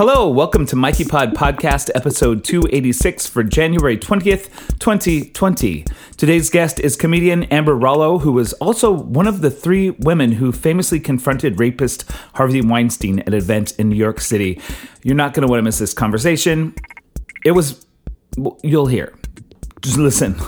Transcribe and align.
Hello, 0.00 0.30
welcome 0.30 0.64
to 0.64 0.76
Mikey 0.76 1.04
Pod 1.04 1.34
Podcast, 1.34 1.90
episode 1.94 2.42
286 2.42 3.26
for 3.26 3.42
January 3.42 3.98
20th, 3.98 4.48
2020. 4.78 5.84
Today's 6.16 6.48
guest 6.48 6.80
is 6.80 6.96
comedian 6.96 7.42
Amber 7.52 7.76
Rollo, 7.76 8.20
who 8.20 8.32
was 8.32 8.54
also 8.54 8.90
one 8.90 9.26
of 9.26 9.42
the 9.42 9.50
three 9.50 9.90
women 9.90 10.32
who 10.32 10.52
famously 10.52 11.00
confronted 11.00 11.60
rapist 11.60 12.10
Harvey 12.32 12.62
Weinstein 12.62 13.18
at 13.18 13.28
an 13.28 13.34
event 13.34 13.78
in 13.78 13.90
New 13.90 13.96
York 13.96 14.22
City. 14.22 14.58
You're 15.02 15.16
not 15.16 15.34
going 15.34 15.46
to 15.46 15.50
want 15.50 15.58
to 15.58 15.64
miss 15.64 15.78
this 15.78 15.92
conversation. 15.92 16.74
It 17.44 17.50
was, 17.50 17.84
you'll 18.62 18.86
hear. 18.86 19.14
Just 19.82 19.98
listen. 19.98 20.40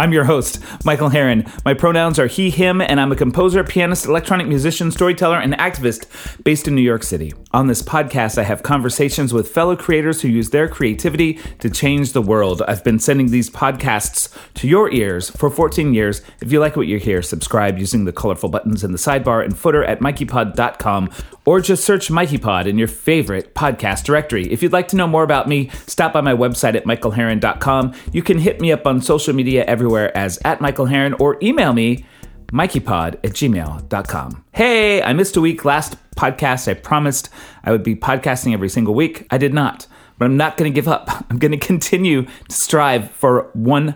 I'm 0.00 0.14
your 0.14 0.24
host, 0.24 0.60
Michael 0.82 1.10
Herron. 1.10 1.44
My 1.62 1.74
pronouns 1.74 2.18
are 2.18 2.26
he, 2.26 2.48
him, 2.48 2.80
and 2.80 2.98
I'm 2.98 3.12
a 3.12 3.16
composer, 3.16 3.62
pianist, 3.62 4.06
electronic 4.06 4.46
musician, 4.46 4.90
storyteller, 4.90 5.38
and 5.38 5.52
activist 5.58 6.42
based 6.42 6.66
in 6.66 6.74
New 6.74 6.80
York 6.80 7.02
City. 7.02 7.34
On 7.50 7.66
this 7.66 7.82
podcast, 7.82 8.38
I 8.38 8.44
have 8.44 8.62
conversations 8.62 9.34
with 9.34 9.50
fellow 9.50 9.76
creators 9.76 10.22
who 10.22 10.28
use 10.28 10.48
their 10.48 10.68
creativity 10.68 11.34
to 11.58 11.68
change 11.68 12.14
the 12.14 12.22
world. 12.22 12.62
I've 12.66 12.82
been 12.82 12.98
sending 12.98 13.30
these 13.30 13.50
podcasts 13.50 14.34
to 14.54 14.66
your 14.66 14.90
ears 14.90 15.28
for 15.28 15.50
14 15.50 15.92
years. 15.92 16.22
If 16.40 16.50
you 16.50 16.60
like 16.60 16.76
what 16.76 16.86
you 16.86 16.98
hear, 16.98 17.20
subscribe 17.20 17.78
using 17.78 18.06
the 18.06 18.12
colorful 18.12 18.48
buttons 18.48 18.82
in 18.82 18.92
the 18.92 18.98
sidebar 18.98 19.44
and 19.44 19.58
footer 19.58 19.84
at 19.84 20.00
mikeypod.com 20.00 21.10
or 21.44 21.60
just 21.60 21.84
search 21.84 22.08
MikeyPod 22.08 22.66
in 22.66 22.78
your 22.78 22.88
favorite 22.88 23.54
podcast 23.54 24.04
directory. 24.04 24.50
If 24.52 24.62
you'd 24.62 24.72
like 24.72 24.88
to 24.88 24.96
know 24.96 25.06
more 25.06 25.22
about 25.22 25.48
me, 25.48 25.70
stop 25.86 26.12
by 26.12 26.20
my 26.20 26.34
website 26.34 26.74
at 26.74 26.84
michaelherron.com. 26.84 27.94
You 28.12 28.22
can 28.22 28.38
hit 28.38 28.60
me 28.60 28.72
up 28.72 28.86
on 28.86 29.00
social 29.00 29.34
media 29.34 29.64
everywhere 29.64 30.16
as 30.16 30.38
at 30.44 30.60
Michael 30.60 30.86
Herron 30.86 31.14
or 31.14 31.38
email 31.42 31.72
me 31.72 32.04
mikeypod 32.52 33.14
at 33.14 33.32
gmail.com. 33.32 34.44
Hey, 34.52 35.02
I 35.02 35.12
missed 35.12 35.36
a 35.36 35.40
week 35.40 35.64
last 35.64 35.96
podcast. 36.16 36.68
I 36.68 36.74
promised 36.74 37.30
I 37.64 37.70
would 37.70 37.82
be 37.82 37.94
podcasting 37.94 38.52
every 38.52 38.68
single 38.68 38.94
week. 38.94 39.26
I 39.30 39.38
did 39.38 39.54
not, 39.54 39.86
but 40.18 40.24
I'm 40.26 40.36
not 40.36 40.56
going 40.56 40.70
to 40.70 40.74
give 40.74 40.88
up. 40.88 41.08
I'm 41.30 41.38
going 41.38 41.52
to 41.52 41.58
continue 41.58 42.24
to 42.24 42.54
strive 42.54 43.10
for 43.12 43.50
one 43.54 43.94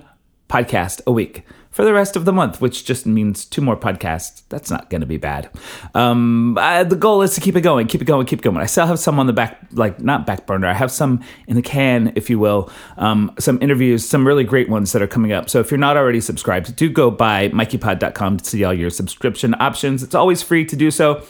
podcast 0.49 1.01
a 1.07 1.13
week 1.13 1.45
for 1.75 1.85
the 1.85 1.93
rest 1.93 2.15
of 2.15 2.25
the 2.25 2.33
month, 2.33 2.61
which 2.61 2.85
just 2.85 3.05
means 3.05 3.45
two 3.45 3.61
more 3.61 3.77
podcasts. 3.77 4.43
That's 4.49 4.71
not 4.71 4.91
going 4.91 5.01
to 5.01 5.09
be 5.09 5.17
bad. 5.17 5.51
Um, 5.93 6.57
uh, 6.57 6.85
the 6.85 6.95
goal 6.95 7.21
is 7.21 7.35
to 7.35 7.41
keep 7.41 7.57
it 7.57 7.63
going, 7.63 7.89
keep 7.89 8.01
it 8.01 8.05
going, 8.05 8.27
keep 8.27 8.39
it 8.39 8.43
going. 8.43 8.57
I 8.59 8.67
still 8.67 8.87
have 8.87 9.01
some 9.01 9.19
on 9.19 9.27
the 9.27 9.33
back, 9.33 9.59
like 9.73 10.01
not 10.01 10.25
back 10.25 10.47
burner. 10.47 10.69
I 10.69 10.73
have 10.73 10.93
some 10.93 11.21
in 11.49 11.57
the 11.57 11.63
can, 11.63 12.13
if 12.15 12.31
you 12.31 12.39
will. 12.39 12.71
Um, 12.97 13.35
some 13.41 13.59
interviews, 13.61 14.09
some 14.09 14.25
really 14.25 14.45
great 14.45 14.69
ones 14.69 14.93
that 14.93 15.03
are 15.03 15.09
coming 15.09 15.33
up. 15.33 15.51
So 15.51 15.59
if 15.59 15.73
you're 15.73 15.79
not 15.79 15.97
already 15.97 16.21
subscribed, 16.21 16.77
do 16.77 16.89
go 16.89 17.11
by 17.11 17.49
mikeypod.com 17.49 18.37
to 18.37 18.45
see 18.45 18.63
all 18.63 18.73
your 18.73 18.91
subscription 18.91 19.57
options. 19.59 20.05
It's 20.05 20.15
always 20.15 20.45
free 20.45 20.65
to 20.67 20.77
do 20.77 20.93
so. 20.93 21.27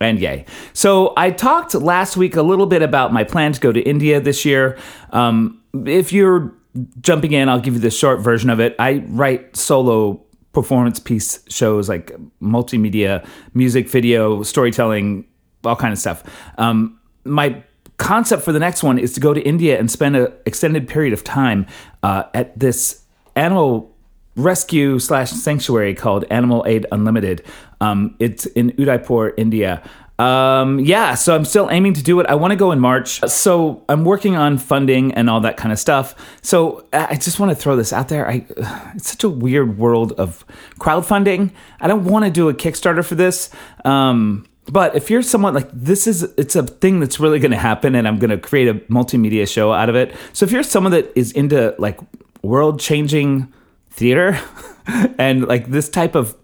And 0.00 0.18
yay. 0.18 0.46
So 0.72 1.12
I 1.18 1.30
talked 1.30 1.74
last 1.74 2.16
week 2.16 2.36
a 2.36 2.42
little 2.42 2.66
bit 2.66 2.80
about 2.80 3.12
my 3.12 3.22
plan 3.22 3.52
to 3.52 3.60
go 3.60 3.70
to 3.70 3.80
India 3.82 4.18
this 4.18 4.46
year. 4.46 4.78
Um, 5.10 5.60
if 5.84 6.10
you're 6.10 6.54
jumping 7.00 7.32
in, 7.32 7.48
I'll 7.48 7.60
give 7.60 7.74
you 7.74 7.80
the 7.80 7.90
short 7.90 8.20
version 8.20 8.50
of 8.50 8.60
it. 8.60 8.74
I 8.78 9.04
write 9.08 9.56
solo 9.56 10.20
performance 10.52 11.00
piece 11.00 11.40
shows 11.48 11.88
like 11.88 12.12
multimedia, 12.40 13.26
music, 13.54 13.88
video, 13.88 14.42
storytelling, 14.42 15.26
all 15.64 15.76
kind 15.76 15.92
of 15.92 15.98
stuff. 15.98 16.22
Um, 16.58 16.98
my 17.24 17.62
concept 17.96 18.42
for 18.42 18.52
the 18.52 18.58
next 18.58 18.82
one 18.82 18.98
is 18.98 19.12
to 19.14 19.20
go 19.20 19.34
to 19.34 19.40
India 19.42 19.78
and 19.78 19.90
spend 19.90 20.16
an 20.16 20.32
extended 20.46 20.88
period 20.88 21.12
of 21.12 21.24
time 21.24 21.66
uh, 22.02 22.24
at 22.34 22.58
this 22.58 23.04
animal 23.36 23.94
rescue 24.36 24.98
slash 24.98 25.30
sanctuary 25.30 25.94
called 25.94 26.24
Animal 26.30 26.64
Aid 26.66 26.86
Unlimited. 26.90 27.44
Um, 27.80 28.16
it's 28.18 28.46
in 28.46 28.72
Udaipur, 28.78 29.34
India. 29.36 29.82
Um, 30.18 30.78
yeah, 30.78 31.14
so 31.14 31.34
I'm 31.34 31.44
still 31.44 31.68
aiming 31.70 31.94
to 31.94 32.02
do 32.02 32.20
it. 32.20 32.26
I 32.26 32.36
want 32.36 32.52
to 32.52 32.56
go 32.56 32.70
in 32.72 32.78
March. 32.78 33.20
So 33.28 33.82
I'm 33.88 34.04
working 34.04 34.36
on 34.36 34.58
funding 34.58 35.12
and 35.14 35.28
all 35.28 35.40
that 35.40 35.56
kind 35.56 35.72
of 35.72 35.78
stuff. 35.78 36.14
So 36.40 36.86
I 36.92 37.16
just 37.16 37.40
want 37.40 37.50
to 37.50 37.56
throw 37.56 37.76
this 37.76 37.92
out 37.92 38.08
there. 38.08 38.28
I, 38.28 38.46
it's 38.94 39.10
such 39.10 39.24
a 39.24 39.28
weird 39.28 39.76
world 39.76 40.12
of 40.12 40.44
crowdfunding. 40.78 41.50
I 41.80 41.88
don't 41.88 42.04
want 42.04 42.24
to 42.24 42.30
do 42.30 42.48
a 42.48 42.54
Kickstarter 42.54 43.04
for 43.04 43.16
this. 43.16 43.50
Um, 43.84 44.46
but 44.66 44.94
if 44.96 45.10
you're 45.10 45.22
someone 45.22 45.54
like 45.54 45.70
this 45.72 46.06
is 46.06 46.22
it's 46.38 46.56
a 46.56 46.62
thing 46.62 47.00
that's 47.00 47.20
really 47.20 47.38
going 47.38 47.50
to 47.50 47.58
happen 47.58 47.94
and 47.94 48.08
i'm 48.08 48.18
going 48.18 48.30
to 48.30 48.38
create 48.38 48.66
a 48.66 48.74
multimedia 48.90 49.46
show 49.46 49.74
out 49.74 49.90
of 49.90 49.94
it 49.94 50.14
so 50.32 50.46
if 50.46 50.52
you're 50.52 50.62
someone 50.62 50.90
that 50.90 51.12
is 51.14 51.32
into 51.32 51.74
like 51.78 52.00
world 52.42 52.80
changing 52.80 53.52
theater 53.90 54.38
and 55.18 55.46
like 55.46 55.66
this 55.66 55.90
type 55.90 56.14
of 56.14 56.34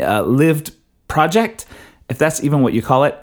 uh, 0.00 0.22
lived 0.22 0.72
project 1.08 1.66
if 2.08 2.18
that's 2.18 2.42
even 2.42 2.62
what 2.62 2.72
you 2.72 2.82
call 2.82 3.04
it, 3.04 3.22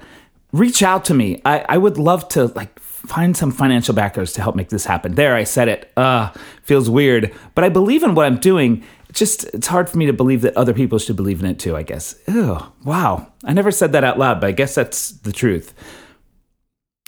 reach 0.52 0.84
out 0.84 1.06
to 1.06 1.14
me. 1.14 1.42
I, 1.46 1.66
I 1.70 1.78
would 1.78 1.98
love 1.98 2.28
to 2.30 2.48
like 2.48 2.80
find 2.80 3.36
some 3.36 3.52
financial 3.52 3.94
backers 3.94 4.34
to 4.34 4.42
help 4.42 4.56
make 4.56 4.70
this 4.70 4.86
happen. 4.86 5.16
There, 5.16 5.36
I 5.36 5.44
said 5.44 5.68
it. 5.68 5.92
Uh, 5.96 6.32
feels 6.64 6.90
weird, 6.90 7.34
but 7.54 7.64
I 7.64 7.70
believe 7.70 8.04
in 8.04 8.16
what 8.16 8.26
I'm 8.26 8.38
doing. 8.38 8.84
Just 9.12 9.46
it's 9.54 9.68
hard 9.68 9.90
for 9.90 9.98
me 9.98 10.06
to 10.08 10.14
believe 10.14 10.42
that 10.42 10.56
other 10.58 10.74
people 10.74 11.00
should 11.00 11.16
believe 11.16 11.42
in 11.42 11.46
it 11.50 11.60
too. 11.60 11.76
I 11.76 11.84
guess. 11.84 12.16
Ew, 12.28 12.60
wow. 12.84 13.32
I 13.44 13.54
never 13.54 13.72
said 13.72 13.92
that 13.94 14.04
out 14.04 14.20
loud, 14.20 14.42
but 14.42 14.48
I 14.48 14.52
guess 14.52 14.76
that's 14.76 15.12
the 15.12 15.32
truth. 15.32 15.74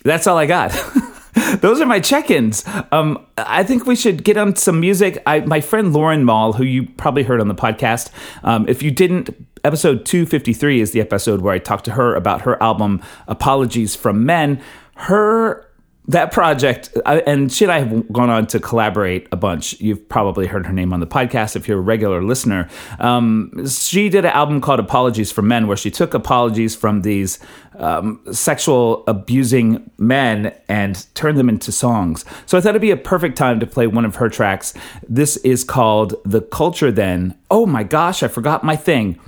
That's 0.03 0.27
all 0.27 0.37
I 0.37 0.45
got. 0.45 0.71
Those 1.61 1.81
are 1.81 1.85
my 1.85 1.99
check-ins. 1.99 2.63
Um, 2.91 3.25
I 3.37 3.63
think 3.63 3.85
we 3.85 3.95
should 3.95 4.23
get 4.23 4.37
on 4.37 4.55
some 4.55 4.79
music. 4.79 5.21
I, 5.25 5.41
my 5.41 5.61
friend 5.61 5.93
Lauren 5.93 6.23
Mall, 6.23 6.53
who 6.53 6.63
you 6.63 6.87
probably 6.97 7.23
heard 7.23 7.41
on 7.41 7.47
the 7.47 7.55
podcast, 7.55 8.09
um, 8.43 8.67
if 8.67 8.81
you 8.81 8.89
didn't, 8.89 9.29
episode 9.67 10.05
253 10.05 10.79
is 10.79 10.91
the 10.91 11.01
episode 11.01 11.41
where 11.41 11.53
I 11.53 11.59
talked 11.59 11.83
to 11.85 11.91
her 11.91 12.15
about 12.15 12.41
her 12.43 12.61
album 12.63 13.01
Apologies 13.27 13.95
from 13.95 14.25
Men. 14.25 14.61
Her 14.95 15.67
that 16.09 16.31
project, 16.31 16.97
and 17.05 17.51
she 17.51 17.65
and 17.65 17.71
I 17.71 17.79
have 17.79 18.13
gone 18.13 18.29
on 18.29 18.47
to 18.47 18.61
collaborate 18.61 19.27
a 19.33 19.35
bunch. 19.35 19.79
You've 19.81 20.07
probably 20.07 20.47
heard 20.47 20.65
her 20.65 20.71
name 20.71 20.93
on 20.93 21.01
the 21.01 21.07
podcast 21.07 21.57
if 21.57 21.67
you're 21.67 21.79
a 21.79 21.81
regular 21.81 22.23
listener. 22.23 22.69
Um, 22.99 23.67
she 23.67 24.07
did 24.07 24.23
an 24.23 24.31
album 24.31 24.61
called 24.61 24.79
Apologies 24.79 25.33
for 25.33 25.41
Men, 25.41 25.67
where 25.67 25.75
she 25.75 25.91
took 25.91 26.13
apologies 26.13 26.77
from 26.77 27.01
these 27.01 27.39
um, 27.77 28.21
sexual 28.31 29.03
abusing 29.05 29.91
men 29.97 30.55
and 30.69 31.05
turned 31.13 31.37
them 31.37 31.49
into 31.49 31.73
songs. 31.73 32.23
So 32.45 32.57
I 32.57 32.61
thought 32.61 32.69
it'd 32.69 32.81
be 32.81 32.91
a 32.91 32.97
perfect 32.97 33.37
time 33.37 33.59
to 33.59 33.67
play 33.67 33.85
one 33.85 34.05
of 34.05 34.15
her 34.15 34.29
tracks. 34.29 34.73
This 35.09 35.35
is 35.37 35.65
called 35.65 36.15
The 36.23 36.39
Culture 36.39 36.91
Then. 36.91 37.37
Oh 37.51 37.65
my 37.65 37.83
gosh, 37.83 38.23
I 38.23 38.29
forgot 38.29 38.63
my 38.63 38.77
thing. 38.77 39.19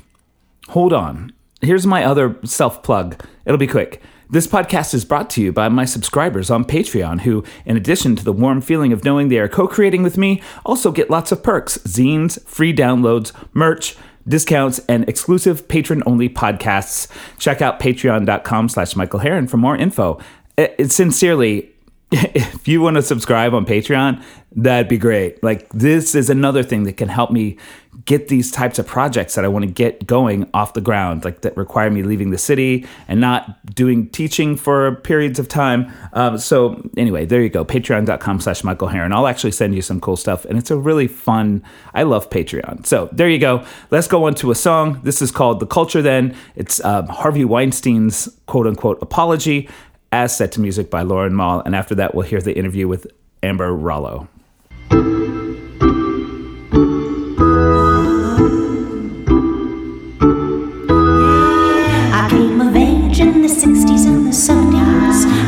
Hold 0.69 0.94
on. 0.94 1.31
Here's 1.62 1.88
my 1.88 2.03
other 2.03 2.38
self 2.44 2.84
plug. 2.84 3.19
It'll 3.44 3.57
be 3.57 3.66
quick. 3.66 4.03
This 4.30 4.46
podcast 4.46 4.94
is 4.94 5.03
brought 5.03 5.31
to 5.31 5.41
you 5.41 5.52
by 5.52 5.68
my 5.68 5.84
subscribers 5.84 6.52
on 6.52 6.63
Patreon, 6.63 7.22
who, 7.22 7.44
in 7.66 7.75
addition 7.75 8.16
to 8.16 8.24
the 8.24 8.31
warm 8.31 8.62
feeling 8.62 8.94
of 8.94 9.03
knowing 9.03 9.30
they 9.30 9.40
are 9.40 9.47
co 9.47 9.68
creating 9.68 10.03
with 10.03 10.16
me, 10.16 10.44
also 10.63 10.91
get 10.91 11.09
lots 11.09 11.31
of 11.31 11.41
perks 11.41 11.80
zines, 11.80 12.40
free 12.46 12.72
downloads, 12.72 13.34
merch, 13.52 13.97
discounts, 14.28 14.80
and 14.88 15.09
exclusive 15.09 15.68
patron 15.68 16.03
only 16.06 16.30
podcasts. 16.30 17.07
Check 17.40 17.63
out 17.63 17.80
patreon.com 17.80 18.69
slash 18.69 18.96
Michael 18.96 19.22
Herron 19.22 19.47
for 19.47 19.57
more 19.57 19.75
info. 19.75 20.19
It, 20.56 20.75
it, 20.78 20.91
sincerely, 20.91 21.72
if 22.12 22.68
you 22.68 22.81
want 22.81 22.96
to 22.96 23.03
subscribe 23.03 23.53
on 23.53 23.66
Patreon, 23.66 24.24
that'd 24.56 24.88
be 24.88 24.97
great. 24.97 25.44
Like, 25.44 25.70
this 25.70 26.16
is 26.16 26.30
another 26.30 26.64
thing 26.64 26.84
that 26.84 26.97
can 26.97 27.08
help 27.08 27.31
me 27.31 27.58
get 28.06 28.28
these 28.30 28.50
types 28.50 28.80
of 28.80 28.88
projects 28.88 29.36
that 29.36 29.46
I 29.46 29.47
want 29.47 29.66
to 29.66 29.72
get 29.72 30.08
going 30.08 30.50
off 30.53 30.74
the 30.74 30.81
ground, 30.81 31.24
like 31.24 31.42
that 31.42 31.56
require 31.56 31.92
me 31.92 32.02
leaving 32.02 32.31
the 32.31 32.38
city 32.38 32.88
and 33.08 33.19
not 33.19 33.75
doing 33.75 34.09
teaching 34.09 34.56
for 34.56 34.96
periods 34.96 35.38
of 35.38 35.48
time. 35.48 35.92
Um, 36.14 36.40
so 36.40 36.90
anyway, 36.98 37.25
there 37.25 37.42
you 37.42 37.50
go. 37.50 37.64
Patreon.com 37.64 38.40
slash 38.40 38.64
Michael 38.64 38.88
Herron. 38.88 39.14
I'll 39.14 39.28
actually 39.28 39.52
send 39.52 39.75
you 39.75 39.84
some 39.84 40.00
cool 40.00 40.18
stuff. 40.18 40.46
And 40.46 40.58
it's 40.58 40.72
a 40.72 40.78
really 40.78 41.08
fun, 41.08 41.64
I 41.94 42.03
love 42.03 42.30
Patreon. 42.31 42.86
So 42.88 43.09
there 43.12 43.30
you 43.30 43.40
go. 43.40 43.64
Let's 43.92 44.08
go 44.08 44.24
on 44.25 44.34
to 44.36 44.50
a 44.50 44.56
song. 44.56 45.02
This 45.03 45.22
is 45.22 45.30
called 45.30 45.59
The 45.59 45.68
Culture 45.68 46.02
Then. 46.02 46.36
It's 46.56 46.84
um, 46.84 47.08
Harvey 47.08 47.46
Weinstein's 47.46 48.30
quote 48.48 48.66
unquote 48.66 48.98
apology 49.03 49.69
as 50.12 50.36
set 50.36 50.52
to 50.53 50.62
music 50.62 50.90
by 50.90 51.02
Lauren 51.02 51.34
Mall. 51.34 51.62
And 51.66 51.75
after 51.75 51.95
that, 51.95 52.16
we'll 52.16 52.25
hear 52.25 52.42
the 52.42 52.57
interview 52.57 52.88
with 52.88 53.07
Amber 53.44 53.74
Rollo. 53.74 54.28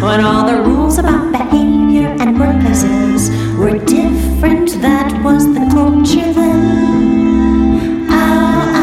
when 0.01 0.19
all 0.19 0.45
the 0.45 0.61
rules 0.63 0.97
about 0.97 1.31
behavior 1.31 2.07
and 2.19 2.35
workplaces 2.35 3.29
were 3.57 3.77
different. 3.85 4.81
That 4.81 5.23
was 5.23 5.45
the 5.53 5.69
culture 5.71 6.33
then. 6.33 8.09
Ow, 8.09 8.15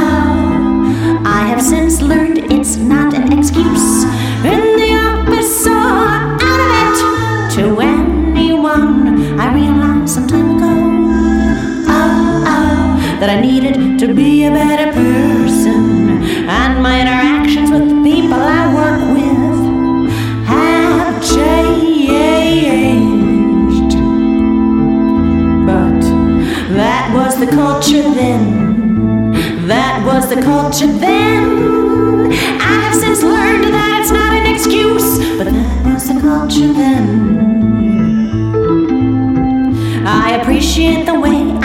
ow. 0.01 1.23
I 1.27 1.41
have 1.49 1.61
since 1.61 2.01
learned 2.01 2.39
it's 2.53 2.77
not 2.77 3.15
an 3.15 3.37
excuse. 3.37 4.05
that 13.29 13.39
I 13.39 13.41
needed 13.43 13.99
to 13.99 14.15
be 14.15 14.45
a 14.47 14.51
better 14.51 14.91
person. 14.91 16.23
And 16.49 16.83
my 16.83 17.03
interactions 17.03 17.71
with 17.71 17.87
the 17.87 18.03
people 18.03 18.33
I 18.33 18.75
work 18.75 19.03
with 19.17 20.09
have 20.47 21.23
changed. 21.37 21.59
But 25.67 26.01
that 26.75 27.13
was 27.15 27.39
the 27.39 27.49
culture 27.49 28.09
then. 28.15 29.67
That 29.67 30.03
was 30.07 30.31
the 30.31 30.41
culture 30.41 30.87
then. 30.87 32.33
I 32.33 32.81
have 32.85 32.95
since 32.95 33.23
learned 33.23 33.65
that 33.75 34.01
it's 34.01 34.11
not 34.11 34.33
an 34.33 34.47
excuse, 34.55 35.19
but 35.37 35.53
that 35.53 35.85
was 35.85 36.09
the 36.09 36.19
culture 36.19 36.73
then. 36.73 37.49
I 40.07 40.39
appreciate 40.41 41.05
the 41.05 41.21
way 41.21 41.58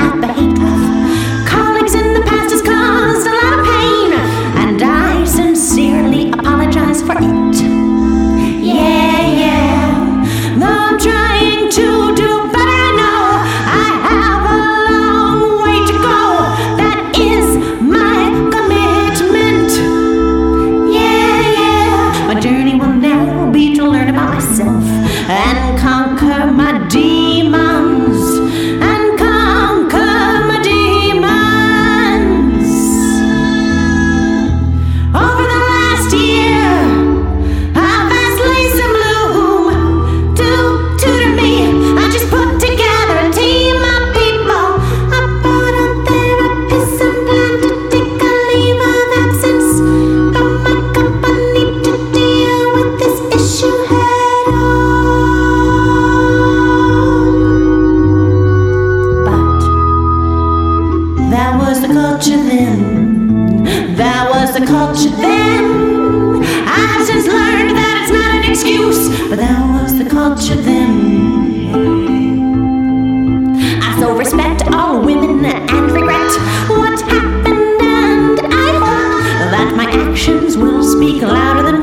was 61.68 61.80
the 61.80 61.88
culture 61.88 62.36
then. 62.36 63.64
That 63.96 64.30
was 64.30 64.54
the 64.54 64.66
culture 64.66 65.16
then. 65.16 66.44
I've 66.68 67.06
since 67.08 67.26
learned 67.26 67.72
that 67.80 67.96
it's 68.02 68.12
not 68.12 68.36
an 68.36 68.52
excuse, 68.52 69.08
but 69.30 69.38
that 69.38 69.62
was 69.72 69.98
the 69.98 70.04
culture 70.10 70.56
then. 70.56 70.92
I 73.82 73.98
so 73.98 74.14
respect 74.18 74.64
all 74.74 75.00
women 75.06 75.46
and 75.46 75.92
regret 75.92 76.32
what 76.68 77.00
happened, 77.00 77.82
and 77.82 78.40
I 78.42 78.70
hope 78.84 79.52
that 79.56 79.74
my 79.78 79.86
actions 79.86 80.58
will 80.58 80.84
speak 80.84 81.22
louder 81.22 81.64
than 81.64 81.83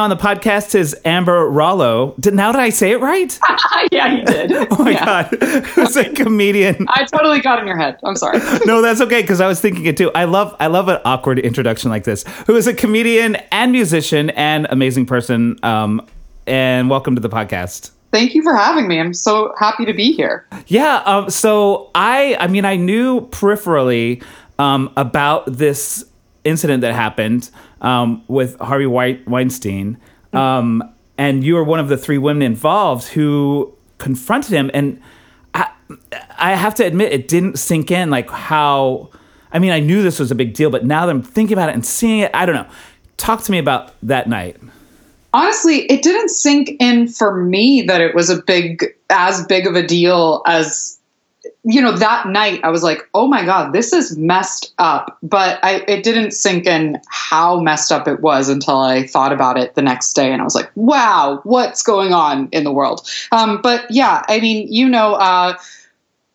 now 0.00 0.04
on 0.04 0.10
the 0.10 0.16
podcast 0.16 0.74
is 0.74 0.96
Amber 1.04 1.46
Rollo. 1.50 2.14
Did, 2.18 2.32
now 2.32 2.52
did 2.52 2.60
I 2.62 2.70
say 2.70 2.92
it 2.92 3.00
right? 3.02 3.38
yeah, 3.92 4.14
you 4.16 4.24
did. 4.24 4.50
Oh 4.70 4.82
my 4.82 4.92
Yeah. 4.92 5.04
god, 5.04 5.26
who's 5.74 5.94
a 5.94 6.08
comedian? 6.08 6.86
I 6.88 7.04
totally 7.04 7.40
got 7.42 7.58
in 7.58 7.66
your 7.66 7.76
head. 7.76 7.98
I'm 8.02 8.16
sorry. 8.16 8.38
No, 8.64 8.80
that's 8.80 9.02
okay 9.02 9.20
because 9.20 9.42
I 9.42 9.46
was 9.46 9.60
thinking 9.60 9.84
it 9.84 9.98
too. 9.98 10.10
I 10.14 10.24
love 10.24 10.56
I 10.58 10.68
love 10.68 10.88
an 10.88 11.00
awkward 11.04 11.38
introduction 11.38 11.90
like 11.90 12.04
this. 12.04 12.24
Who 12.46 12.56
is 12.56 12.66
a 12.66 12.72
comedian 12.72 13.36
and 13.52 13.72
musician 13.72 14.30
and 14.30 14.66
amazing 14.70 15.04
person. 15.04 15.58
Um, 15.62 16.06
and 16.46 16.88
welcome 16.88 17.14
to 17.14 17.20
the 17.20 17.28
podcast. 17.28 17.90
Thank 18.10 18.34
you 18.34 18.42
for 18.42 18.56
having 18.56 18.88
me. 18.88 18.98
I'm 18.98 19.12
so 19.12 19.52
happy 19.58 19.84
to 19.84 19.92
be 19.92 20.12
here. 20.12 20.46
Yeah. 20.68 21.02
Um, 21.04 21.28
so 21.28 21.90
I, 21.94 22.36
I 22.40 22.46
mean, 22.46 22.64
I 22.64 22.76
knew 22.76 23.20
peripherally 23.28 24.22
um, 24.58 24.90
about 24.96 25.44
this 25.46 26.06
incident 26.44 26.80
that 26.82 26.94
happened 26.94 27.50
um, 27.80 28.24
with 28.28 28.58
Harvey 28.58 28.86
White, 28.86 29.28
Weinstein, 29.28 29.98
um, 30.32 30.82
and 31.18 31.44
you 31.44 31.54
were 31.54 31.64
one 31.64 31.80
of 31.80 31.88
the 31.88 31.96
three 31.96 32.18
women 32.18 32.42
involved 32.42 33.08
who 33.08 33.74
confronted 33.98 34.52
him. 34.52 34.70
And 34.72 35.00
I, 35.54 35.70
I 36.38 36.54
have 36.54 36.74
to 36.76 36.84
admit, 36.84 37.12
it 37.12 37.28
didn't 37.28 37.58
sink 37.58 37.90
in 37.90 38.10
like 38.10 38.30
how. 38.30 39.10
I 39.52 39.58
mean, 39.58 39.72
I 39.72 39.80
knew 39.80 40.02
this 40.02 40.20
was 40.20 40.30
a 40.30 40.36
big 40.36 40.54
deal, 40.54 40.70
but 40.70 40.84
now 40.84 41.06
that 41.06 41.10
I'm 41.10 41.22
thinking 41.22 41.54
about 41.54 41.70
it 41.70 41.74
and 41.74 41.84
seeing 41.84 42.20
it, 42.20 42.30
I 42.32 42.46
don't 42.46 42.54
know. 42.54 42.68
Talk 43.16 43.42
to 43.42 43.52
me 43.52 43.58
about 43.58 43.92
that 44.04 44.28
night. 44.28 44.56
Honestly, 45.32 45.80
it 45.86 46.02
didn't 46.02 46.28
sink 46.28 46.70
in 46.78 47.08
for 47.08 47.44
me 47.44 47.82
that 47.82 48.00
it 48.00 48.14
was 48.14 48.30
a 48.30 48.40
big, 48.42 48.86
as 49.10 49.44
big 49.46 49.66
of 49.66 49.74
a 49.74 49.84
deal 49.84 50.42
as, 50.46 50.99
you 51.64 51.82
know, 51.82 51.92
that 51.92 52.26
night 52.26 52.60
I 52.64 52.70
was 52.70 52.82
like, 52.82 53.08
oh 53.12 53.26
my 53.26 53.44
God, 53.44 53.72
this 53.72 53.92
is 53.92 54.16
messed 54.16 54.72
up. 54.78 55.18
But 55.22 55.58
I, 55.62 55.84
it 55.86 56.02
didn't 56.02 56.32
sink 56.32 56.66
in 56.66 57.00
how 57.08 57.60
messed 57.60 57.92
up 57.92 58.08
it 58.08 58.20
was 58.20 58.48
until 58.48 58.78
I 58.78 59.06
thought 59.06 59.32
about 59.32 59.58
it 59.58 59.74
the 59.74 59.82
next 59.82 60.14
day. 60.14 60.32
And 60.32 60.40
I 60.40 60.44
was 60.44 60.54
like, 60.54 60.70
wow, 60.74 61.40
what's 61.44 61.82
going 61.82 62.12
on 62.12 62.48
in 62.52 62.64
the 62.64 62.72
world? 62.72 63.06
Um, 63.32 63.60
but 63.62 63.90
yeah, 63.90 64.22
I 64.28 64.40
mean, 64.40 64.72
you 64.72 64.88
know, 64.88 65.14
uh, 65.14 65.58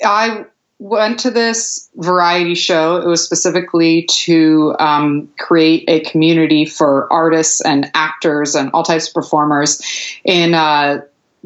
I 0.03 0.45
went 0.79 1.19
to 1.19 1.31
this 1.31 1.89
variety 1.95 2.53
show. 2.53 2.97
It 2.97 3.07
was 3.07 3.23
specifically 3.23 4.03
to 4.03 4.75
um, 4.79 5.31
create 5.39 5.85
a 5.87 6.01
community 6.01 6.65
for 6.65 7.11
artists 7.11 7.61
and 7.61 7.89
actors 7.93 8.55
and 8.55 8.69
all 8.73 8.83
types 8.83 9.07
of 9.07 9.13
performers 9.13 9.81
in 10.23 10.53
uh, 10.53 11.01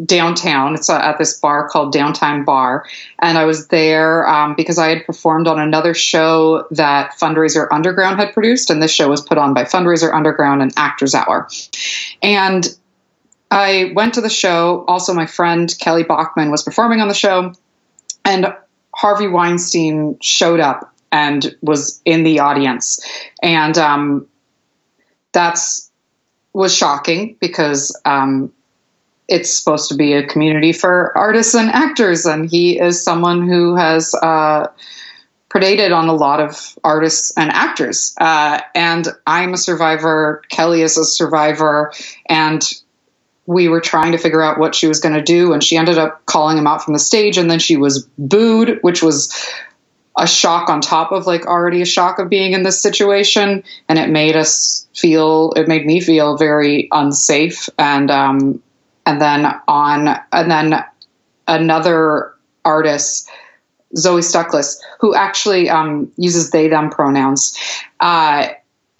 downtown. 0.05 0.75
It's 0.75 0.89
uh, 0.89 0.97
at 0.97 1.17
this 1.17 1.39
bar 1.39 1.67
called 1.69 1.93
Downtime 1.93 2.45
Bar. 2.45 2.85
And 3.19 3.37
I 3.37 3.45
was 3.45 3.67
there 3.67 4.27
um, 4.27 4.55
because 4.55 4.77
I 4.77 4.89
had 4.89 5.05
performed 5.05 5.47
on 5.47 5.59
another 5.59 5.93
show 5.93 6.67
that 6.71 7.11
Fundraiser 7.19 7.67
Underground 7.71 8.19
had 8.19 8.33
produced. 8.33 8.69
And 8.69 8.81
this 8.81 8.91
show 8.91 9.09
was 9.09 9.21
put 9.21 9.37
on 9.37 9.53
by 9.53 9.63
Fundraiser 9.63 10.13
Underground 10.13 10.61
and 10.61 10.71
Actors 10.77 11.13
Hour. 11.13 11.49
And 12.21 12.67
I 13.51 13.91
went 13.95 14.13
to 14.13 14.21
the 14.21 14.29
show. 14.29 14.85
Also, 14.87 15.13
my 15.13 15.25
friend 15.25 15.73
Kelly 15.79 16.03
Bachman 16.03 16.51
was 16.51 16.63
performing 16.63 17.01
on 17.01 17.07
the 17.07 17.13
show. 17.13 17.53
And 18.25 18.53
Harvey 18.93 19.27
Weinstein 19.27 20.17
showed 20.21 20.59
up 20.59 20.93
and 21.11 21.55
was 21.61 22.01
in 22.05 22.23
the 22.23 22.39
audience, 22.39 22.99
and 23.41 23.77
um, 23.77 24.27
that's 25.31 25.89
was 26.53 26.75
shocking 26.75 27.37
because 27.39 27.97
um, 28.05 28.51
it's 29.29 29.51
supposed 29.51 29.89
to 29.89 29.95
be 29.95 30.13
a 30.13 30.25
community 30.25 30.73
for 30.73 31.15
artists 31.17 31.53
and 31.53 31.69
actors, 31.69 32.25
and 32.25 32.49
he 32.49 32.79
is 32.79 33.01
someone 33.01 33.47
who 33.47 33.75
has 33.75 34.15
uh, 34.15 34.67
predated 35.49 35.95
on 35.95 36.07
a 36.07 36.13
lot 36.13 36.39
of 36.39 36.77
artists 36.83 37.31
and 37.37 37.51
actors. 37.51 38.15
Uh, 38.19 38.59
and 38.73 39.07
I'm 39.27 39.53
a 39.53 39.57
survivor. 39.57 40.41
Kelly 40.49 40.81
is 40.81 40.97
a 40.97 41.05
survivor, 41.05 41.93
and 42.27 42.61
we 43.45 43.67
were 43.67 43.81
trying 43.81 44.11
to 44.11 44.17
figure 44.17 44.41
out 44.41 44.59
what 44.59 44.73
she 44.73 44.87
was 44.87 44.99
going 44.99 45.15
to 45.15 45.21
do, 45.21 45.53
and 45.53 45.63
she 45.63 45.77
ended 45.77 45.99
up 45.99 46.25
calling 46.25 46.57
him 46.57 46.67
out 46.67 46.83
from 46.83 46.93
the 46.93 46.99
stage, 46.99 47.37
and 47.37 47.49
then 47.49 47.59
she 47.59 47.77
was 47.77 48.07
booed, 48.17 48.79
which 48.81 49.03
was 49.03 49.31
a 50.17 50.27
shock 50.27 50.69
on 50.69 50.81
top 50.81 51.11
of 51.11 51.27
like 51.27 51.45
already 51.45 51.81
a 51.81 51.85
shock 51.85 52.19
of 52.19 52.29
being 52.29 52.53
in 52.53 52.63
this 52.63 52.81
situation 52.81 53.63
and 53.87 53.97
it 53.97 54.09
made 54.09 54.35
us 54.35 54.87
feel 54.93 55.53
it 55.55 55.67
made 55.67 55.85
me 55.85 56.01
feel 56.01 56.35
very 56.35 56.89
unsafe 56.91 57.69
and 57.77 58.11
um 58.11 58.61
and 59.09 59.19
then 59.19 59.51
on 59.67 60.07
and 60.31 60.51
then 60.51 60.85
another 61.47 62.31
artist 62.63 63.27
zoe 63.97 64.21
stuckless 64.21 64.79
who 64.99 65.15
actually 65.15 65.67
um, 65.67 66.11
uses 66.15 66.51
they 66.51 66.67
them 66.67 66.91
pronouns 66.91 67.57
uh, 68.01 68.49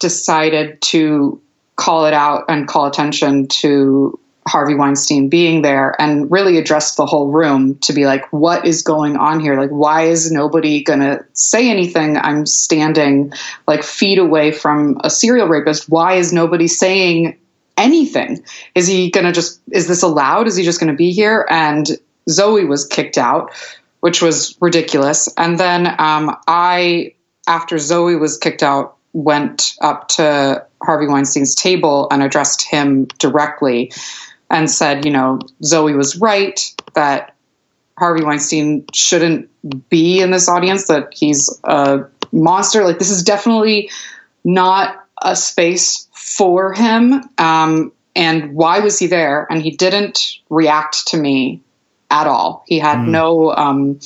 decided 0.00 0.80
to 0.80 1.40
call 1.76 2.06
it 2.06 2.12
out 2.12 2.44
and 2.48 2.66
call 2.66 2.86
attention 2.86 3.46
to 3.46 4.18
Harvey 4.48 4.74
Weinstein 4.74 5.28
being 5.28 5.62
there 5.62 5.94
and 6.00 6.28
really 6.28 6.58
addressed 6.58 6.96
the 6.96 7.06
whole 7.06 7.30
room 7.30 7.76
to 7.78 7.92
be 7.92 8.04
like, 8.04 8.30
what 8.32 8.66
is 8.66 8.82
going 8.82 9.16
on 9.16 9.38
here? 9.38 9.56
Like, 9.56 9.70
why 9.70 10.02
is 10.02 10.32
nobody 10.32 10.82
to 11.00 11.24
say 11.34 11.70
anything? 11.70 12.16
I'm 12.16 12.46
standing 12.46 13.32
like 13.68 13.84
feet 13.84 14.18
away 14.18 14.50
from 14.50 15.00
a 15.04 15.10
serial 15.10 15.46
rapist. 15.46 15.88
Why 15.88 16.14
is 16.14 16.32
nobody 16.32 16.66
saying 16.66 17.38
anything? 17.80 18.44
Is 18.74 18.86
he 18.86 19.10
going 19.10 19.26
to 19.26 19.32
just, 19.32 19.60
is 19.70 19.88
this 19.88 20.02
allowed? 20.02 20.46
Is 20.46 20.56
he 20.56 20.64
just 20.64 20.80
going 20.80 20.92
to 20.92 20.96
be 20.96 21.12
here? 21.12 21.46
And 21.50 21.88
Zoe 22.28 22.64
was 22.64 22.86
kicked 22.86 23.18
out, 23.18 23.52
which 24.00 24.22
was 24.22 24.56
ridiculous. 24.60 25.28
And 25.36 25.58
then 25.58 25.86
um, 25.98 26.36
I, 26.46 27.14
after 27.48 27.78
Zoe 27.78 28.16
was 28.16 28.38
kicked 28.38 28.62
out, 28.62 28.96
went 29.12 29.74
up 29.80 30.08
to 30.08 30.64
Harvey 30.82 31.06
Weinstein's 31.06 31.54
table 31.54 32.06
and 32.10 32.22
addressed 32.22 32.62
him 32.62 33.06
directly 33.18 33.92
and 34.48 34.70
said, 34.70 35.04
you 35.04 35.10
know, 35.10 35.40
Zoe 35.64 35.94
was 35.94 36.16
right 36.16 36.60
that 36.94 37.34
Harvey 37.98 38.24
Weinstein 38.24 38.84
shouldn't 38.94 39.48
be 39.90 40.20
in 40.20 40.30
this 40.30 40.48
audience, 40.48 40.86
that 40.86 41.12
he's 41.12 41.60
a 41.64 42.06
monster. 42.32 42.84
Like, 42.84 42.98
this 42.98 43.10
is 43.10 43.22
definitely 43.22 43.90
not 44.44 44.99
a 45.22 45.36
space 45.36 46.08
for 46.12 46.72
him. 46.72 47.22
Um, 47.38 47.92
and 48.16 48.54
why 48.54 48.80
was 48.80 48.98
he 48.98 49.06
there? 49.06 49.46
And 49.50 49.62
he 49.62 49.70
didn't 49.70 50.38
react 50.48 51.08
to 51.08 51.16
me 51.16 51.62
at 52.10 52.26
all. 52.26 52.64
He 52.66 52.78
had 52.78 52.98
mm. 52.98 53.08
no 53.08 53.54
um, 53.54 54.00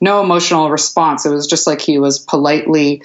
no 0.00 0.22
emotional 0.22 0.70
response. 0.70 1.26
It 1.26 1.30
was 1.30 1.46
just 1.46 1.66
like 1.66 1.80
he 1.80 1.98
was 1.98 2.18
politely 2.18 3.02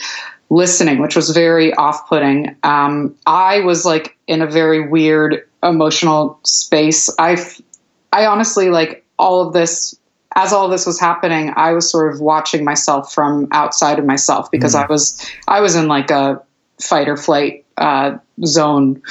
listening, 0.49 0.99
which 0.99 1.15
was 1.15 1.31
very 1.31 1.73
off 1.73 2.07
putting. 2.07 2.55
Um, 2.63 3.15
I 3.25 3.61
was 3.61 3.85
like 3.85 4.17
in 4.27 4.41
a 4.41 4.47
very 4.47 4.87
weird 4.87 5.47
emotional 5.63 6.39
space. 6.43 7.09
I, 7.17 7.43
I 8.11 8.25
honestly 8.25 8.69
like 8.69 9.05
all 9.17 9.47
of 9.47 9.53
this. 9.53 9.97
As 10.35 10.51
all 10.51 10.65
of 10.65 10.71
this 10.71 10.87
was 10.87 10.99
happening, 10.99 11.53
I 11.55 11.73
was 11.73 11.91
sort 11.91 12.11
of 12.11 12.19
watching 12.19 12.65
myself 12.65 13.13
from 13.13 13.47
outside 13.51 13.99
of 13.99 14.05
myself 14.05 14.49
because 14.49 14.73
mm. 14.73 14.83
I 14.83 14.87
was 14.87 15.31
I 15.47 15.61
was 15.61 15.75
in 15.75 15.87
like 15.87 16.09
a 16.09 16.41
fight 16.83 17.09
or 17.09 17.17
flight 17.17 17.65
uh, 17.77 18.17
zone, 18.45 19.01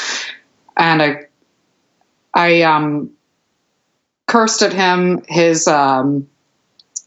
and 0.76 1.02
I 1.02 1.26
I 2.34 2.62
um, 2.62 3.10
cursed 4.26 4.62
at 4.62 4.72
him. 4.72 5.22
His 5.28 5.66
um, 5.66 6.28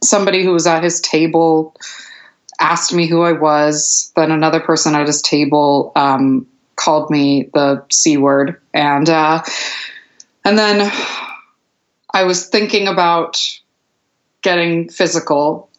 somebody 0.04 0.44
who 0.44 0.52
was 0.52 0.68
at 0.68 0.84
his 0.84 1.02
table 1.02 1.76
asked 2.60 2.94
me 2.94 3.08
who 3.08 3.22
I 3.22 3.34
was. 3.34 4.12
Then 4.16 4.32
another 4.32 4.60
person 4.60 4.96
at 4.96 5.08
his 5.08 5.22
table 5.22 5.92
um, 5.96 6.48
called 6.76 7.10
me 7.10 7.50
the 7.54 7.84
c 7.92 8.18
word, 8.18 8.62
and 8.74 9.10
uh, 9.10 9.44
and 10.44 10.58
then 10.58 10.92
I 12.14 12.24
was 12.24 12.48
thinking 12.48 12.88
about 12.88 13.42
getting 14.42 14.90
physical, 14.90 15.70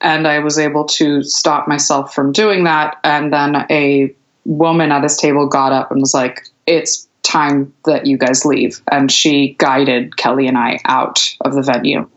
and 0.00 0.26
I 0.26 0.40
was 0.40 0.58
able 0.58 0.84
to 0.86 1.22
stop 1.22 1.68
myself 1.68 2.12
from 2.14 2.32
doing 2.32 2.64
that. 2.64 2.96
And 3.04 3.32
then 3.32 3.66
a 3.70 4.14
woman 4.44 4.92
at 4.92 5.00
this 5.00 5.16
table 5.16 5.46
got 5.46 5.72
up 5.72 5.90
and 5.90 6.00
was 6.00 6.14
like, 6.14 6.46
"It's 6.66 7.08
time 7.22 7.72
that 7.84 8.06
you 8.06 8.16
guys 8.16 8.44
leave," 8.44 8.80
and 8.90 9.10
she 9.10 9.54
guided 9.58 10.16
Kelly 10.16 10.46
and 10.46 10.58
I 10.58 10.78
out 10.84 11.34
of 11.42 11.54
the 11.54 11.62
venue. 11.62 12.08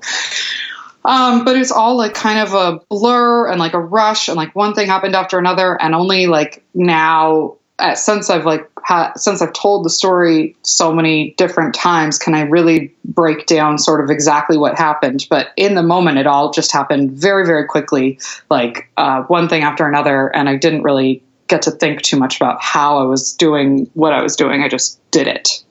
Um, 1.05 1.43
but 1.43 1.57
it's 1.57 1.71
all 1.71 1.97
like 1.97 2.13
kind 2.13 2.39
of 2.39 2.53
a 2.53 2.79
blur 2.89 3.49
and 3.49 3.59
like 3.59 3.73
a 3.73 3.79
rush, 3.79 4.27
and 4.27 4.37
like 4.37 4.55
one 4.55 4.73
thing 4.73 4.87
happened 4.87 5.15
after 5.15 5.37
another, 5.37 5.79
and 5.81 5.93
only 5.93 6.27
like 6.27 6.63
now 6.73 7.57
uh, 7.79 7.95
since 7.95 8.29
I've 8.29 8.45
like 8.45 8.69
ha- 8.77 9.13
since 9.15 9.41
I've 9.41 9.53
told 9.53 9.83
the 9.83 9.89
story 9.89 10.55
so 10.61 10.93
many 10.93 11.33
different 11.37 11.73
times, 11.73 12.19
can 12.19 12.33
I 12.35 12.41
really 12.41 12.93
break 13.03 13.45
down 13.45 13.77
sort 13.77 14.03
of 14.03 14.09
exactly 14.09 14.57
what 14.57 14.77
happened? 14.77 15.25
But 15.29 15.47
in 15.57 15.75
the 15.75 15.83
moment, 15.83 16.17
it 16.17 16.27
all 16.27 16.51
just 16.51 16.71
happened 16.71 17.11
very, 17.11 17.45
very 17.45 17.65
quickly, 17.65 18.19
like 18.49 18.89
uh, 18.97 19.23
one 19.23 19.49
thing 19.49 19.63
after 19.63 19.87
another, 19.87 20.27
and 20.35 20.47
I 20.47 20.55
didn't 20.55 20.83
really 20.83 21.23
get 21.53 21.61
to 21.63 21.71
think 21.71 22.01
too 22.01 22.17
much 22.17 22.35
about 22.37 22.61
how 22.61 22.97
I 22.97 23.03
was 23.03 23.33
doing 23.33 23.89
what 23.93 24.13
I 24.13 24.21
was 24.21 24.35
doing. 24.35 24.63
I 24.63 24.69
just 24.69 24.99
did 25.11 25.27
it. 25.27 25.63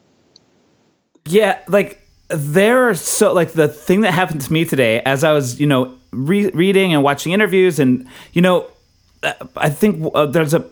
Yeah, 1.25 1.59
like 1.69 2.01
there 2.29 2.89
are 2.89 2.95
so 2.95 3.33
like 3.33 3.53
the 3.53 3.69
thing 3.69 4.03
that 4.03 4.13
happened 4.13 4.43
to 4.43 4.53
me 4.53 4.65
today 4.65 5.01
as 5.01 5.25
I 5.25 5.33
was, 5.33 5.61
you 5.61 5.67
know, 5.67 5.95
re- 6.13 6.51
reading 6.51 6.95
and 6.95 7.03
watching 7.03 7.33
interviews, 7.33 7.79
and 7.79 8.07
you 8.33 8.43
know, 8.43 8.69
uh, 9.23 9.33
I 9.57 9.71
think 9.71 10.13
uh, 10.15 10.27
there's 10.27 10.55
a 10.55 10.65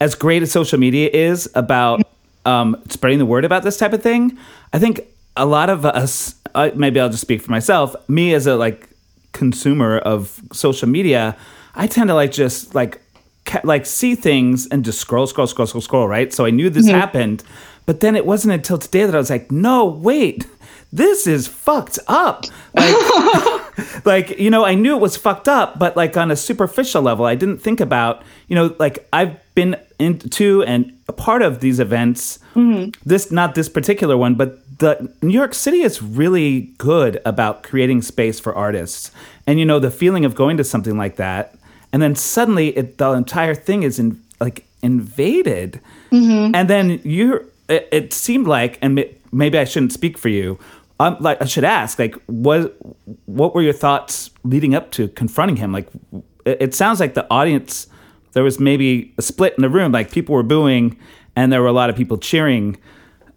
as 0.00 0.14
great 0.14 0.42
as 0.42 0.52
social 0.52 0.78
media 0.78 1.10
is 1.12 1.48
about 1.54 2.02
um, 2.46 2.80
spreading 2.88 3.18
the 3.18 3.26
word 3.26 3.44
about 3.44 3.62
this 3.62 3.76
type 3.76 3.92
of 3.92 4.02
thing, 4.02 4.38
I 4.72 4.78
think 4.78 5.00
a 5.36 5.44
lot 5.44 5.68
of 5.68 5.84
us, 5.84 6.34
uh, 6.54 6.70
maybe 6.74 7.00
I'll 7.00 7.08
just 7.08 7.22
speak 7.22 7.42
for 7.42 7.50
myself, 7.50 7.94
me 8.08 8.34
as 8.34 8.46
a 8.46 8.56
like 8.56 8.88
consumer 9.32 9.98
of 9.98 10.40
social 10.52 10.88
media, 10.88 11.36
I 11.74 11.86
tend 11.86 12.08
to 12.08 12.14
like 12.14 12.30
just 12.32 12.74
like 12.74 13.00
ca- 13.46 13.62
like 13.64 13.86
see 13.86 14.14
things 14.14 14.66
and 14.66 14.84
just 14.84 15.00
scroll, 15.00 15.26
scroll, 15.26 15.46
scroll, 15.46 15.66
scroll, 15.66 15.80
scroll, 15.80 16.08
right? 16.08 16.32
So 16.32 16.44
I 16.44 16.50
knew 16.50 16.68
this 16.68 16.86
mm-hmm. 16.86 16.98
happened, 16.98 17.44
but 17.86 18.00
then 18.00 18.16
it 18.16 18.26
wasn't 18.26 18.52
until 18.54 18.78
today 18.78 19.06
that 19.06 19.14
I 19.14 19.18
was 19.18 19.30
like, 19.30 19.50
no, 19.50 19.84
wait, 19.84 20.46
this 20.92 21.26
is 21.26 21.46
fucked 21.46 21.98
up. 22.08 22.44
Like, 22.74 24.04
like, 24.04 24.38
you 24.38 24.50
know, 24.50 24.64
I 24.64 24.74
knew 24.74 24.96
it 24.96 25.00
was 25.00 25.16
fucked 25.16 25.48
up, 25.48 25.78
but 25.78 25.96
like 25.96 26.16
on 26.16 26.30
a 26.30 26.36
superficial 26.36 27.02
level, 27.02 27.24
I 27.24 27.34
didn't 27.34 27.58
think 27.58 27.80
about, 27.80 28.22
you 28.48 28.54
know, 28.54 28.74
like 28.78 29.06
I've 29.12 29.38
been 29.54 29.76
into 29.98 30.62
and 30.64 30.96
a 31.08 31.12
part 31.12 31.42
of 31.42 31.60
these 31.60 31.80
events. 31.80 32.38
Mm-hmm. 32.54 32.90
This, 33.04 33.30
not 33.30 33.54
this 33.54 33.68
particular 33.68 34.16
one, 34.16 34.34
but 34.34 34.60
the 34.78 35.12
New 35.22 35.32
York 35.32 35.54
City 35.54 35.82
is 35.82 36.02
really 36.02 36.72
good 36.78 37.20
about 37.24 37.62
creating 37.62 38.02
space 38.02 38.38
for 38.40 38.54
artists. 38.54 39.10
And, 39.46 39.58
you 39.58 39.64
know, 39.64 39.78
the 39.78 39.90
feeling 39.90 40.24
of 40.24 40.34
going 40.34 40.56
to 40.56 40.64
something 40.64 40.98
like 40.98 41.16
that, 41.16 41.54
and 41.96 42.02
then 42.02 42.14
suddenly 42.14 42.76
it, 42.76 42.98
the 42.98 43.12
entire 43.12 43.54
thing 43.54 43.82
is 43.82 43.98
in, 43.98 44.22
like 44.38 44.66
invaded. 44.82 45.80
Mm-hmm. 46.10 46.54
And 46.54 46.68
then 46.68 47.00
you, 47.04 47.50
it, 47.70 47.88
it 47.90 48.12
seemed 48.12 48.46
like, 48.46 48.78
and 48.82 49.02
maybe 49.32 49.56
I 49.56 49.64
shouldn't 49.64 49.94
speak 49.94 50.18
for 50.18 50.28
you, 50.28 50.58
I'm 51.00 51.16
like 51.20 51.40
I 51.40 51.46
should 51.46 51.64
ask 51.64 51.98
like 51.98 52.14
what 52.26 52.76
what 53.24 53.54
were 53.54 53.62
your 53.62 53.72
thoughts 53.72 54.30
leading 54.44 54.74
up 54.74 54.90
to 54.90 55.08
confronting 55.08 55.56
him 55.56 55.72
like 55.72 55.88
it, 56.44 56.58
it, 56.60 56.74
sounds 56.74 57.00
like 57.00 57.14
the 57.14 57.26
audience 57.30 57.86
there 58.32 58.42
was 58.42 58.60
maybe 58.60 59.14
a 59.16 59.22
split 59.22 59.54
in 59.56 59.62
the 59.62 59.70
room 59.70 59.92
like 59.92 60.10
people 60.10 60.34
were 60.34 60.42
booing 60.42 60.98
and 61.34 61.50
there 61.50 61.62
were 61.62 61.68
a 61.68 61.72
lot 61.72 61.90
of 61.90 61.96
people 61.96 62.18
cheering 62.18 62.78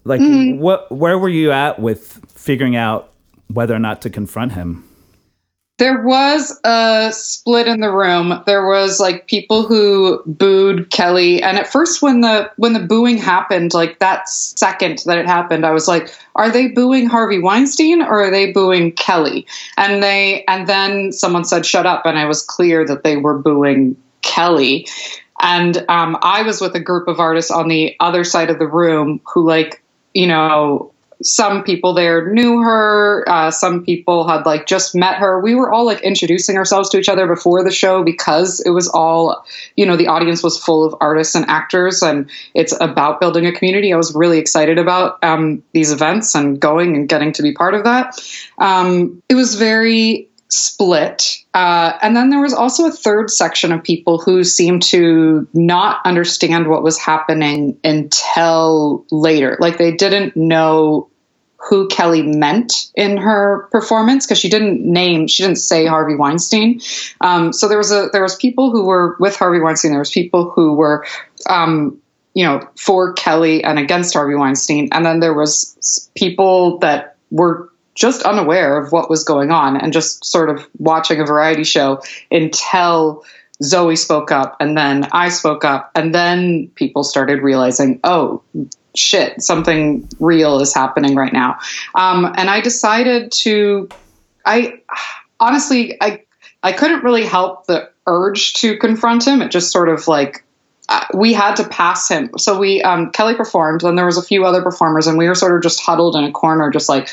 like 0.03 0.21
mm. 0.21 0.57
what 0.57 0.91
where 0.91 1.17
were 1.17 1.29
you 1.29 1.51
at 1.51 1.79
with 1.79 2.25
figuring 2.29 2.77
out 2.77 3.11
whether 3.47 3.75
or 3.75 3.79
not 3.79 4.01
to 4.01 4.09
confront 4.09 4.53
him 4.53 4.88
there 5.79 6.03
was 6.03 6.59
a 6.65 7.09
split 7.13 7.67
in 7.67 7.79
the 7.79 7.91
room. 7.91 8.43
There 8.45 8.67
was 8.67 9.00
like 9.00 9.27
people 9.27 9.65
who 9.65 10.21
booed 10.25 10.91
Kelly, 10.91 11.41
and 11.41 11.57
at 11.57 11.71
first, 11.71 12.01
when 12.01 12.19
the 12.21 12.51
when 12.57 12.74
the 12.74 12.81
booing 12.81 13.17
happened, 13.17 13.74
like 13.74 14.00
that 14.00 14.27
second 14.29 15.00
that 15.05 15.17
it 15.17 15.25
happened, 15.25 15.65
I 15.65 15.71
was 15.71 15.88
like, 15.88 16.13
"Are 16.36 16.51
they 16.51 16.67
booing 16.67 17.07
Harvey 17.07 17.39
Weinstein 17.39 18.01
or 18.01 18.25
are 18.25 18.31
they 18.31 18.51
booing 18.51 18.91
Kelly?" 18.91 19.48
And 19.77 20.03
they 20.03 20.43
and 20.50 20.67
then 20.67 21.13
someone 21.13 21.45
said, 21.45 21.65
"Shut 21.65 21.86
up," 21.86 22.05
and 22.05 22.19
I 22.19 22.25
was 22.25 22.41
clear 22.41 22.86
that 22.86 23.03
they 23.03 23.15
were 23.15 23.38
booing 23.38 23.95
Kelly. 24.21 24.86
And 25.41 25.86
um, 25.88 26.17
I 26.21 26.41
was 26.41 26.59
with 26.59 26.75
a 26.75 26.81
group 26.81 27.07
of 27.07 27.21
artists 27.21 27.50
on 27.50 27.69
the 27.69 27.95
other 28.01 28.25
side 28.25 28.50
of 28.50 28.59
the 28.59 28.67
room 28.67 29.21
who, 29.33 29.48
like, 29.48 29.81
you 30.13 30.27
know, 30.27 30.91
some 31.21 31.63
people 31.63 31.93
there 31.93 32.31
knew 32.31 32.61
her. 32.61 33.23
Uh, 33.27 33.51
some 33.51 33.83
people 33.83 34.27
had 34.27 34.45
like 34.45 34.65
just 34.65 34.95
met 34.95 35.15
her. 35.15 35.39
We 35.39 35.53
were 35.53 35.71
all 35.71 35.85
like 35.85 36.01
introducing 36.01 36.57
ourselves 36.57 36.89
to 36.89 36.97
each 36.97 37.09
other 37.09 37.27
before 37.27 37.63
the 37.63 37.71
show 37.71 38.03
because 38.03 38.59
it 38.61 38.69
was 38.69 38.88
all, 38.88 39.45
you 39.75 39.85
know, 39.85 39.97
the 39.97 40.07
audience 40.07 40.41
was 40.41 40.57
full 40.57 40.85
of 40.85 40.95
artists 41.01 41.35
and 41.35 41.45
actors, 41.49 42.01
and 42.01 42.29
it's 42.53 42.73
about 42.79 43.19
building 43.19 43.45
a 43.45 43.51
community. 43.51 43.93
I 43.93 43.97
was 43.97 44.15
really 44.15 44.39
excited 44.39 44.77
about 44.77 45.23
um, 45.23 45.63
these 45.73 45.91
events 45.91 46.35
and 46.35 46.59
going 46.59 46.95
and 46.95 47.09
getting 47.09 47.33
to 47.33 47.43
be 47.43 47.53
part 47.53 47.73
of 47.73 47.83
that. 47.83 48.19
Um, 48.57 49.21
it 49.29 49.35
was 49.35 49.55
very 49.55 50.29
split. 50.49 51.38
Uh, 51.53 51.93
and 52.01 52.15
then 52.15 52.29
there 52.29 52.41
was 52.41 52.53
also 52.53 52.88
a 52.88 52.91
third 52.91 53.29
section 53.29 53.71
of 53.71 53.83
people 53.83 54.17
who 54.17 54.43
seemed 54.43 54.81
to 54.81 55.47
not 55.53 56.01
understand 56.05 56.67
what 56.67 56.83
was 56.83 56.97
happening 56.97 57.77
until 57.83 59.05
later. 59.11 59.57
Like 59.59 59.77
they 59.77 59.91
didn't 59.91 60.35
know 60.35 61.08
who 61.67 61.87
Kelly 61.87 62.21
meant 62.21 62.89
in 62.95 63.17
her 63.17 63.67
performance 63.71 64.25
because 64.25 64.39
she 64.39 64.49
didn't 64.49 64.81
name, 64.81 65.27
she 65.27 65.43
didn't 65.43 65.57
say 65.57 65.85
Harvey 65.85 66.15
Weinstein. 66.15 66.79
Um, 67.21 67.53
so 67.53 67.67
there 67.67 67.77
was 67.77 67.91
a 67.91 68.09
there 68.11 68.23
was 68.23 68.35
people 68.35 68.71
who 68.71 68.85
were 68.85 69.17
with 69.19 69.35
Harvey 69.35 69.59
Weinstein. 69.59 69.91
There 69.91 69.99
was 69.99 70.11
people 70.11 70.51
who 70.51 70.73
were. 70.73 71.05
Um, 71.49 72.01
you 72.35 72.45
know, 72.45 72.61
for 72.77 73.13
Kelly 73.13 73.63
and 73.63 73.79
against 73.79 74.13
Harvey 74.13 74.35
Weinstein, 74.35 74.89
and 74.91 75.03
then 75.03 75.19
there 75.19 75.33
was 75.33 76.09
people 76.15 76.77
that 76.77 77.17
were 77.31 77.71
just 77.95 78.23
unaware 78.23 78.77
of 78.77 78.91
what 78.91 79.09
was 79.09 79.23
going 79.23 79.51
on 79.51 79.75
and 79.75 79.91
just 79.91 80.23
sort 80.23 80.49
of 80.49 80.65
watching 80.77 81.19
a 81.19 81.25
variety 81.25 81.65
show 81.65 82.01
until 82.31 83.25
Zoe 83.61 83.97
spoke 83.97 84.31
up 84.31 84.55
and 84.61 84.77
then 84.77 85.07
I 85.11 85.29
spoke 85.29 85.65
up 85.65 85.91
and 85.95 86.15
then 86.15 86.71
people 86.75 87.03
started 87.03 87.41
realizing, 87.41 87.99
oh, 88.05 88.41
shit, 88.99 89.41
something 89.41 90.07
real 90.19 90.59
is 90.59 90.73
happening 90.73 91.15
right 91.15 91.33
now. 91.33 91.57
Um, 91.95 92.25
and 92.37 92.49
I 92.49 92.61
decided 92.61 93.31
to, 93.43 93.89
I 94.45 94.81
honestly, 95.39 95.97
I, 96.01 96.23
I 96.61 96.73
couldn't 96.73 97.03
really 97.03 97.25
help 97.25 97.67
the 97.67 97.89
urge 98.05 98.53
to 98.55 98.77
confront 98.77 99.25
him. 99.25 99.41
It 99.41 99.51
just 99.51 99.71
sort 99.71 99.89
of 99.89 100.07
like, 100.07 100.43
uh, 100.89 101.05
we 101.13 101.33
had 101.33 101.55
to 101.55 101.67
pass 101.67 102.09
him. 102.09 102.37
So 102.37 102.59
we, 102.59 102.81
um, 102.81 103.11
Kelly 103.11 103.35
performed, 103.35 103.81
then 103.81 103.95
there 103.95 104.05
was 104.05 104.17
a 104.17 104.23
few 104.23 104.45
other 104.45 104.61
performers, 104.61 105.07
and 105.07 105.17
we 105.17 105.27
were 105.27 105.35
sort 105.35 105.55
of 105.55 105.61
just 105.61 105.79
huddled 105.79 106.15
in 106.15 106.23
a 106.23 106.31
corner, 106.31 106.71
just 106.71 106.89
like 106.89 107.09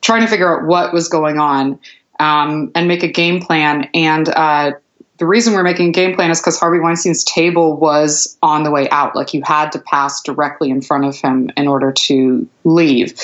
trying 0.00 0.22
to 0.22 0.28
figure 0.28 0.52
out 0.52 0.66
what 0.66 0.92
was 0.92 1.08
going 1.08 1.38
on 1.38 1.78
um, 2.20 2.70
and 2.74 2.88
make 2.88 3.02
a 3.02 3.08
game 3.08 3.40
plan. 3.40 3.88
And 3.94 4.28
uh, 4.28 4.72
the 5.18 5.26
reason 5.26 5.54
we're 5.54 5.62
making 5.62 5.88
a 5.88 5.92
game 5.92 6.14
plan 6.14 6.30
is 6.30 6.40
because 6.40 6.58
Harvey 6.58 6.78
Weinstein's 6.78 7.24
table 7.24 7.76
was 7.76 8.36
on 8.42 8.64
the 8.64 8.70
way 8.70 8.88
out. 8.90 9.16
Like 9.16 9.32
you 9.32 9.42
had 9.44 9.72
to 9.72 9.78
pass 9.78 10.22
directly 10.22 10.70
in 10.70 10.82
front 10.82 11.04
of 11.04 11.16
him 11.16 11.50
in 11.56 11.68
order 11.68 11.92
to 11.92 12.48
leave. 12.64 13.18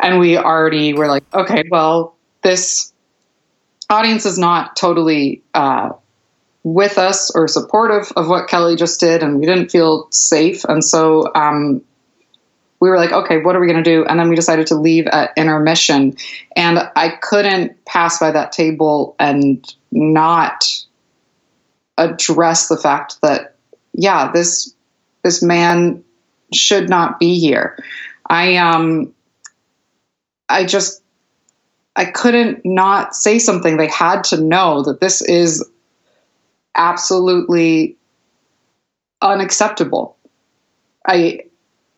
And 0.00 0.18
we 0.18 0.36
already 0.36 0.92
were 0.92 1.06
like, 1.06 1.24
okay, 1.32 1.64
well, 1.70 2.16
this 2.42 2.92
audience 3.88 4.26
is 4.26 4.38
not 4.38 4.76
totally 4.76 5.42
uh, 5.54 5.90
with 6.64 6.98
us 6.98 7.30
or 7.34 7.46
supportive 7.46 8.10
of 8.16 8.28
what 8.28 8.48
Kelly 8.48 8.74
just 8.74 8.98
did, 8.98 9.22
and 9.22 9.38
we 9.38 9.46
didn't 9.46 9.70
feel 9.70 10.08
safe. 10.10 10.64
And 10.64 10.84
so 10.84 11.32
um, 11.34 11.82
we 12.80 12.88
were 12.88 12.96
like, 12.96 13.12
okay, 13.12 13.38
what 13.38 13.54
are 13.54 13.60
we 13.60 13.66
going 13.66 13.82
to 13.82 13.88
do? 13.88 14.04
And 14.04 14.18
then 14.18 14.28
we 14.28 14.36
decided 14.36 14.66
to 14.68 14.74
leave 14.74 15.06
at 15.06 15.32
intermission. 15.36 16.16
And 16.56 16.90
I 16.96 17.10
couldn't 17.20 17.84
pass 17.84 18.18
by 18.18 18.30
that 18.32 18.52
table 18.52 19.14
and 19.18 19.74
not 19.92 20.83
address 21.96 22.68
the 22.68 22.76
fact 22.76 23.20
that, 23.22 23.56
yeah, 23.92 24.32
this 24.32 24.74
this 25.22 25.42
man 25.42 26.04
should 26.52 26.88
not 26.88 27.18
be 27.18 27.38
here. 27.38 27.78
I 28.28 28.56
um, 28.56 29.14
I 30.48 30.64
just 30.64 31.02
I 31.96 32.06
couldn't 32.06 32.64
not 32.64 33.14
say 33.14 33.38
something. 33.38 33.76
They 33.76 33.88
had 33.88 34.24
to 34.24 34.40
know 34.40 34.82
that 34.82 35.00
this 35.00 35.22
is 35.22 35.68
absolutely 36.76 37.96
unacceptable. 39.22 40.16
I 41.06 41.40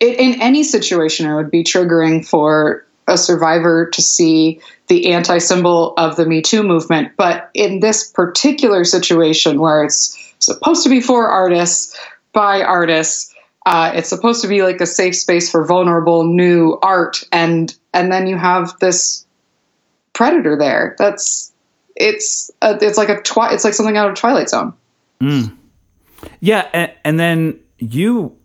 it, 0.01 0.19
in 0.21 0.41
any 0.43 0.63
situation, 0.63 1.29
it 1.31 1.35
would 1.35 1.51
be 1.51 1.65
triggering 1.65 2.27
for 2.27 2.86
a 3.07 3.17
survivor 3.17 3.87
to 3.91 4.03
see 4.03 4.61
the 4.89 5.13
anti 5.13 5.39
symbol 5.39 5.95
of 5.97 6.17
the 6.17 6.27
Me 6.27 6.43
Too 6.43 6.63
movement. 6.63 7.13
But 7.17 7.51
in 7.55 7.81
this 7.81 8.11
particular 8.11 8.85
situation, 8.85 9.61
where 9.61 9.85
it's 9.85 10.35
supposed 10.39 10.83
to 10.85 10.89
be 10.89 11.01
for 11.01 11.29
artists, 11.29 11.99
by 12.33 12.63
artists, 12.63 13.35
uh, 13.65 13.93
it's 13.95 14.09
supposed 14.09 14.43
to 14.43 14.49
be 14.49 14.63
like 14.63 14.81
a 14.81 14.87
safe 14.87 15.17
space 15.17 15.51
for 15.51 15.65
vulnerable 15.65 16.25
new 16.25 16.79
art, 16.83 17.25
and 17.33 17.77
and 17.93 18.13
then 18.13 18.27
you 18.27 18.37
have 18.37 18.73
this 18.81 19.27
predator 20.13 20.57
there. 20.57 20.95
That's 20.99 21.53
it's 21.97 22.51
a, 22.63 22.79
it's 22.81 22.99
like 22.99 23.09
a 23.09 23.21
twi- 23.23 23.53
it's 23.53 23.65
like 23.65 23.75
something 23.75 23.97
out 23.97 24.09
of 24.09 24.17
Twilight 24.17 24.51
Zone. 24.51 24.73
Mm. 25.21 25.57
Yeah, 26.41 26.69
and, 26.73 26.93
and 27.05 27.19
then 27.19 27.61
you 27.79 28.37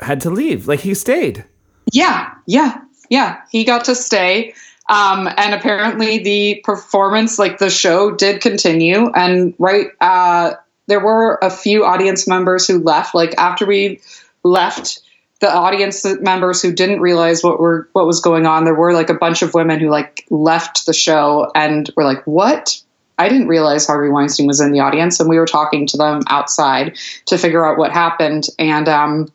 had 0.00 0.20
to 0.22 0.30
leave. 0.30 0.66
Like 0.66 0.80
he 0.80 0.94
stayed. 0.94 1.44
Yeah, 1.92 2.32
yeah, 2.46 2.80
yeah. 3.10 3.42
He 3.50 3.64
got 3.64 3.84
to 3.86 3.94
stay. 3.94 4.54
Um, 4.88 5.28
and 5.36 5.54
apparently 5.54 6.18
the 6.18 6.62
performance, 6.64 7.38
like 7.38 7.58
the 7.58 7.70
show, 7.70 8.12
did 8.12 8.40
continue. 8.40 9.10
And 9.10 9.54
right, 9.58 9.88
uh, 10.00 10.54
there 10.86 11.00
were 11.00 11.38
a 11.42 11.50
few 11.50 11.84
audience 11.84 12.26
members 12.26 12.66
who 12.66 12.78
left. 12.78 13.14
Like 13.14 13.34
after 13.36 13.66
we 13.66 14.00
left, 14.42 15.02
the 15.40 15.52
audience 15.52 16.04
members 16.20 16.60
who 16.60 16.72
didn't 16.72 17.00
realize 17.00 17.42
what 17.42 17.60
were 17.60 17.88
what 17.92 18.06
was 18.06 18.20
going 18.20 18.46
on. 18.46 18.64
There 18.64 18.74
were 18.74 18.92
like 18.92 19.10
a 19.10 19.14
bunch 19.14 19.42
of 19.42 19.54
women 19.54 19.80
who 19.80 19.88
like 19.88 20.26
left 20.30 20.86
the 20.86 20.92
show 20.92 21.50
and 21.54 21.88
were 21.96 22.04
like, 22.04 22.26
"What? 22.26 22.80
I 23.16 23.28
didn't 23.28 23.48
realize 23.48 23.86
Harvey 23.86 24.08
Weinstein 24.08 24.46
was 24.46 24.60
in 24.60 24.72
the 24.72 24.80
audience." 24.80 25.20
And 25.20 25.28
we 25.28 25.38
were 25.38 25.46
talking 25.46 25.86
to 25.88 25.96
them 25.96 26.22
outside 26.26 26.98
to 27.26 27.38
figure 27.38 27.64
out 27.64 27.78
what 27.78 27.92
happened. 27.92 28.48
And 28.58 28.88
um, 28.88 29.28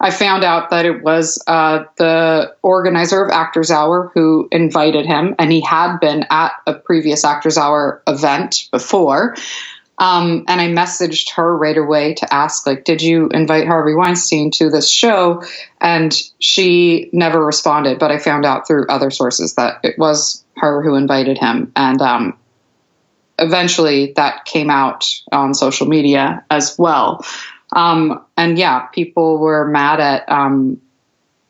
I 0.00 0.10
found 0.10 0.44
out 0.44 0.70
that 0.70 0.86
it 0.86 1.02
was 1.02 1.42
uh, 1.46 1.84
the 1.96 2.54
organizer 2.62 3.24
of 3.24 3.30
Actors 3.30 3.70
Hour 3.70 4.10
who 4.14 4.48
invited 4.52 5.06
him, 5.06 5.34
and 5.38 5.50
he 5.50 5.60
had 5.60 5.98
been 5.98 6.24
at 6.30 6.52
a 6.66 6.74
previous 6.74 7.24
Actors 7.24 7.58
Hour 7.58 8.02
event 8.06 8.68
before. 8.70 9.34
Um, 10.00 10.44
and 10.46 10.60
I 10.60 10.68
messaged 10.68 11.32
her 11.34 11.56
right 11.56 11.76
away 11.76 12.14
to 12.14 12.32
ask, 12.32 12.64
like, 12.66 12.84
did 12.84 13.02
you 13.02 13.28
invite 13.30 13.66
Harvey 13.66 13.94
Weinstein 13.94 14.52
to 14.52 14.70
this 14.70 14.88
show? 14.88 15.42
And 15.80 16.16
she 16.38 17.10
never 17.12 17.44
responded, 17.44 17.98
but 17.98 18.12
I 18.12 18.18
found 18.18 18.44
out 18.44 18.68
through 18.68 18.86
other 18.86 19.10
sources 19.10 19.56
that 19.56 19.80
it 19.82 19.98
was 19.98 20.44
her 20.56 20.82
who 20.84 20.94
invited 20.94 21.38
him. 21.38 21.72
And 21.74 22.00
um, 22.00 22.38
eventually 23.40 24.12
that 24.12 24.44
came 24.44 24.70
out 24.70 25.04
on 25.32 25.54
social 25.54 25.88
media 25.88 26.44
as 26.48 26.78
well. 26.78 27.24
Um, 27.72 28.24
and 28.36 28.58
yeah, 28.58 28.86
people 28.86 29.38
were 29.38 29.66
mad 29.66 30.00
at 30.00 30.28
um, 30.28 30.80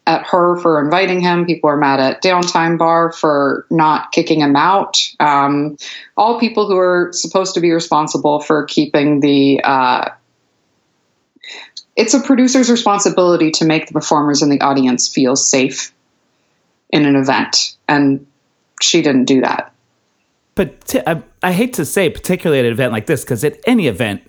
at 0.07 0.26
her 0.26 0.57
for 0.57 0.83
inviting 0.83 1.20
him. 1.20 1.44
People 1.46 1.68
were 1.68 1.76
mad 1.76 2.00
at 2.00 2.22
Downtime 2.22 2.78
Bar 2.78 3.12
for 3.12 3.66
not 3.70 4.11
kicking 4.11 4.40
him 4.40 4.57
out. 4.57 5.07
Um, 5.20 5.76
all 6.16 6.40
people 6.40 6.66
who 6.66 6.78
are 6.78 7.11
supposed 7.12 7.54
to 7.54 7.61
be 7.61 7.70
responsible 7.70 8.40
for 8.40 8.64
keeping 8.64 9.20
the. 9.20 9.61
Uh, 9.62 10.11
it's 11.94 12.14
a 12.14 12.20
producer's 12.20 12.70
responsibility 12.70 13.50
to 13.52 13.64
make 13.64 13.88
the 13.88 13.92
performers 13.92 14.40
and 14.40 14.50
the 14.52 14.61
audience 14.61 15.09
feel 15.09 15.35
safe 15.37 15.92
in 16.90 17.04
an 17.04 17.16
event, 17.16 17.76
and 17.88 18.26
she 18.81 19.02
didn't 19.02 19.24
do 19.24 19.40
that. 19.42 19.72
But 20.54 20.94
I 21.42 21.52
hate 21.52 21.74
to 21.74 21.85
say, 21.85 22.09
particularly 22.09 22.61
at 22.61 22.64
an 22.64 22.72
event 22.72 22.92
like 22.92 23.07
this, 23.07 23.22
because 23.24 23.44
at 23.44 23.59
any 23.66 23.87
event, 23.87 24.22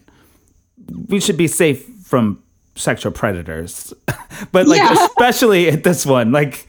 we 1.07 1.19
should 1.19 1.37
be 1.37 1.47
safe 1.47 1.85
from 2.03 2.41
sexual 2.75 3.11
predators, 3.11 3.93
but 4.51 4.67
like 4.67 4.79
yeah. 4.79 5.05
especially 5.05 5.69
at 5.69 5.83
this 5.83 6.05
one, 6.05 6.31
like. 6.31 6.67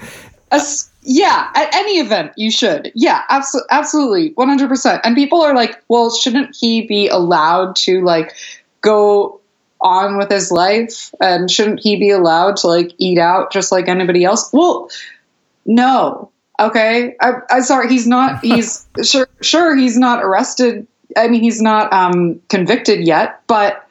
As, 0.53 0.91
yeah, 1.03 1.51
at 1.55 1.75
any 1.75 1.99
event 1.99 2.33
you 2.37 2.51
should. 2.51 2.93
Yeah, 2.95 3.23
absolutely, 3.29 3.69
absolutely, 3.71 4.33
one 4.35 4.49
hundred 4.49 4.69
percent. 4.69 5.01
And 5.05 5.15
people 5.15 5.41
are 5.43 5.55
like, 5.55 5.83
well, 5.89 6.11
shouldn't 6.11 6.57
he 6.59 6.87
be 6.87 7.09
allowed 7.09 7.77
to 7.77 8.03
like 8.03 8.35
go 8.81 9.41
on 9.81 10.19
with 10.19 10.31
his 10.31 10.53
life, 10.53 11.15
and 11.21 11.51
shouldn't 11.51 11.81
he 11.81 11.97
be 11.97 12.11
allowed 12.11 12.57
to 12.59 12.67
like 12.67 12.93
eat 12.99 13.19
out 13.19 13.53
just 13.53 13.73
like 13.73 13.89
anybody 13.89 14.25
else? 14.25 14.51
Well, 14.53 14.91
no. 15.65 16.31
Okay, 16.59 17.17
I, 17.21 17.33
I'm 17.49 17.63
sorry. 17.63 17.89
He's 17.89 18.07
not. 18.07 18.41
He's 18.45 18.87
sure. 19.03 19.29
Sure, 19.41 19.75
he's 19.75 19.97
not 19.97 20.23
arrested 20.23 20.87
I 21.17 21.29
mean, 21.29 21.43
he's 21.43 21.61
not 21.61 21.93
um, 21.93 22.41
convicted 22.49 23.07
yet, 23.07 23.43
but 23.47 23.87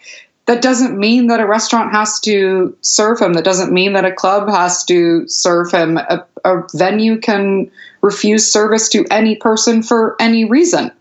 that 0.45 0.61
doesn't 0.61 0.97
mean 0.97 1.27
that 1.27 1.39
a 1.39 1.45
restaurant 1.45 1.91
has 1.91 2.19
to 2.21 2.75
serve 2.81 3.19
him. 3.19 3.33
That 3.33 3.43
doesn't 3.43 3.71
mean 3.71 3.93
that 3.93 4.05
a 4.05 4.11
club 4.11 4.49
has 4.49 4.83
to 4.85 5.27
serve 5.27 5.71
him. 5.71 5.97
A, 5.97 6.25
a 6.43 6.63
venue 6.73 7.19
can 7.19 7.69
refuse 8.01 8.51
service 8.51 8.89
to 8.89 9.05
any 9.11 9.35
person 9.35 9.83
for 9.83 10.15
any 10.19 10.45
reason. 10.45 10.91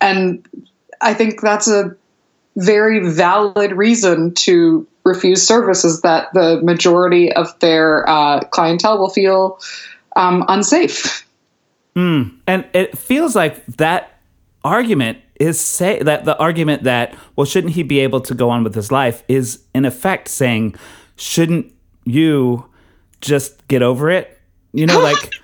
And 0.00 0.44
I 1.00 1.14
think 1.14 1.40
that's 1.40 1.68
a 1.68 1.94
very 2.56 3.08
valid 3.08 3.72
reason 3.72 4.34
to 4.34 4.86
refuse 5.04 5.46
service 5.46 5.84
is 5.84 6.02
that 6.02 6.32
the 6.34 6.60
majority 6.62 7.32
of 7.32 7.58
their 7.60 8.08
uh, 8.08 8.40
clientele 8.50 8.98
will 8.98 9.10
feel 9.10 9.60
um, 10.16 10.44
unsafe. 10.48 11.24
And 12.46 12.64
it 12.74 12.98
feels 12.98 13.36
like 13.36 13.64
that 13.66 14.18
argument 14.64 15.18
is 15.38 15.60
say 15.60 16.02
that 16.02 16.24
the 16.24 16.36
argument 16.38 16.82
that 16.84 17.14
well 17.36 17.44
shouldn't 17.44 17.74
he 17.74 17.82
be 17.82 18.00
able 18.00 18.20
to 18.20 18.34
go 18.34 18.50
on 18.50 18.64
with 18.64 18.74
his 18.74 18.90
life 18.90 19.22
is 19.28 19.62
in 19.74 19.84
effect 19.84 20.28
saying 20.28 20.74
shouldn't 21.16 21.72
you 22.04 22.64
just 23.20 23.66
get 23.68 23.82
over 23.82 24.10
it? 24.10 24.38
You 24.72 24.86
know, 24.86 25.00
like, 25.00 25.34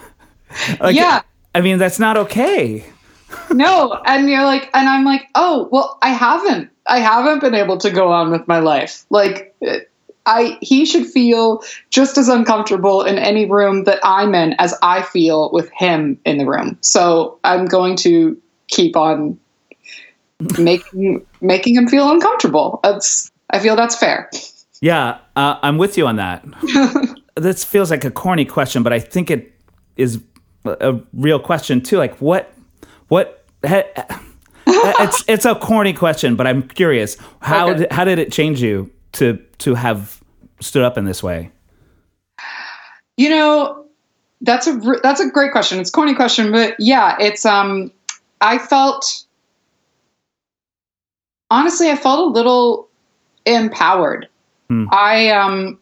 like 0.80 0.96
Yeah. 0.96 1.22
I 1.54 1.60
mean, 1.60 1.78
that's 1.78 1.98
not 1.98 2.16
okay. 2.16 2.84
no 3.52 4.00
and 4.06 4.28
you're 4.28 4.44
like 4.44 4.68
and 4.74 4.88
i'm 4.88 5.04
like 5.04 5.28
oh 5.36 5.68
well 5.70 5.98
i 6.02 6.08
haven't 6.08 6.68
i 6.88 6.98
haven't 6.98 7.40
been 7.40 7.54
able 7.54 7.78
to 7.78 7.88
go 7.88 8.10
on 8.10 8.32
with 8.32 8.46
my 8.48 8.58
life 8.58 9.06
like 9.08 9.54
i 10.26 10.58
he 10.60 10.84
should 10.84 11.06
feel 11.06 11.62
just 11.90 12.18
as 12.18 12.28
uncomfortable 12.28 13.04
in 13.04 13.18
any 13.18 13.48
room 13.48 13.84
that 13.84 14.00
i'm 14.02 14.34
in 14.34 14.52
as 14.58 14.74
i 14.82 15.00
feel 15.02 15.48
with 15.52 15.70
him 15.70 16.18
in 16.24 16.38
the 16.38 16.44
room 16.44 16.76
so 16.80 17.38
i'm 17.44 17.66
going 17.66 17.94
to 17.94 18.36
keep 18.70 18.96
on 18.96 19.38
making 20.58 21.24
making 21.40 21.74
him 21.76 21.86
feel 21.88 22.10
uncomfortable 22.10 22.80
that's 22.82 23.30
i 23.50 23.58
feel 23.58 23.76
that's 23.76 23.96
fair 23.96 24.30
Yeah, 24.82 25.18
uh, 25.36 25.56
I'm 25.62 25.76
with 25.76 25.98
you 25.98 26.06
on 26.06 26.16
that. 26.16 26.42
this 27.36 27.64
feels 27.64 27.90
like 27.90 28.02
a 28.06 28.10
corny 28.10 28.46
question, 28.46 28.82
but 28.82 28.94
I 28.94 28.98
think 28.98 29.30
it 29.30 29.52
is 29.96 30.18
a 30.64 30.98
real 31.12 31.38
question 31.38 31.82
too. 31.82 31.98
Like, 31.98 32.16
what, 32.18 32.50
what? 33.08 33.44
ha- 33.62 33.84
it's 34.66 35.22
it's 35.28 35.44
a 35.44 35.54
corny 35.56 35.92
question, 35.92 36.34
but 36.34 36.46
I'm 36.46 36.62
curious. 36.66 37.18
How 37.42 37.68
Okay. 37.68 37.80
did, 37.80 37.92
how 37.92 38.04
did 38.06 38.18
it 38.18 38.32
change 38.32 38.62
you 38.62 38.90
to 39.12 39.36
to 39.58 39.74
have 39.74 40.18
stood 40.60 40.82
up 40.82 40.96
in 40.96 41.04
this 41.04 41.22
way? 41.22 41.50
You 43.18 43.28
know, 43.28 43.84
that's 44.40 44.66
a 44.66 44.80
that's 45.02 45.20
a 45.20 45.28
great 45.28 45.52
question. 45.52 45.78
It's 45.78 45.90
a 45.90 45.92
corny 45.92 46.14
question, 46.14 46.52
but 46.52 46.74
yeah, 46.78 47.16
it's 47.20 47.44
um 47.44 47.92
I 48.40 48.58
felt 48.58 49.24
honestly 51.50 51.90
I 51.90 51.96
felt 51.96 52.20
a 52.20 52.32
little 52.32 52.88
empowered. 53.44 54.28
I 54.90 55.30
um 55.30 55.78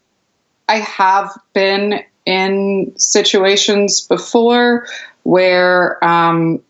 I 0.69 0.77
have 0.77 1.31
been 1.53 2.03
in 2.27 2.93
situations 2.97 4.01
before 4.07 4.87
where 5.23 6.03
um 6.05 6.63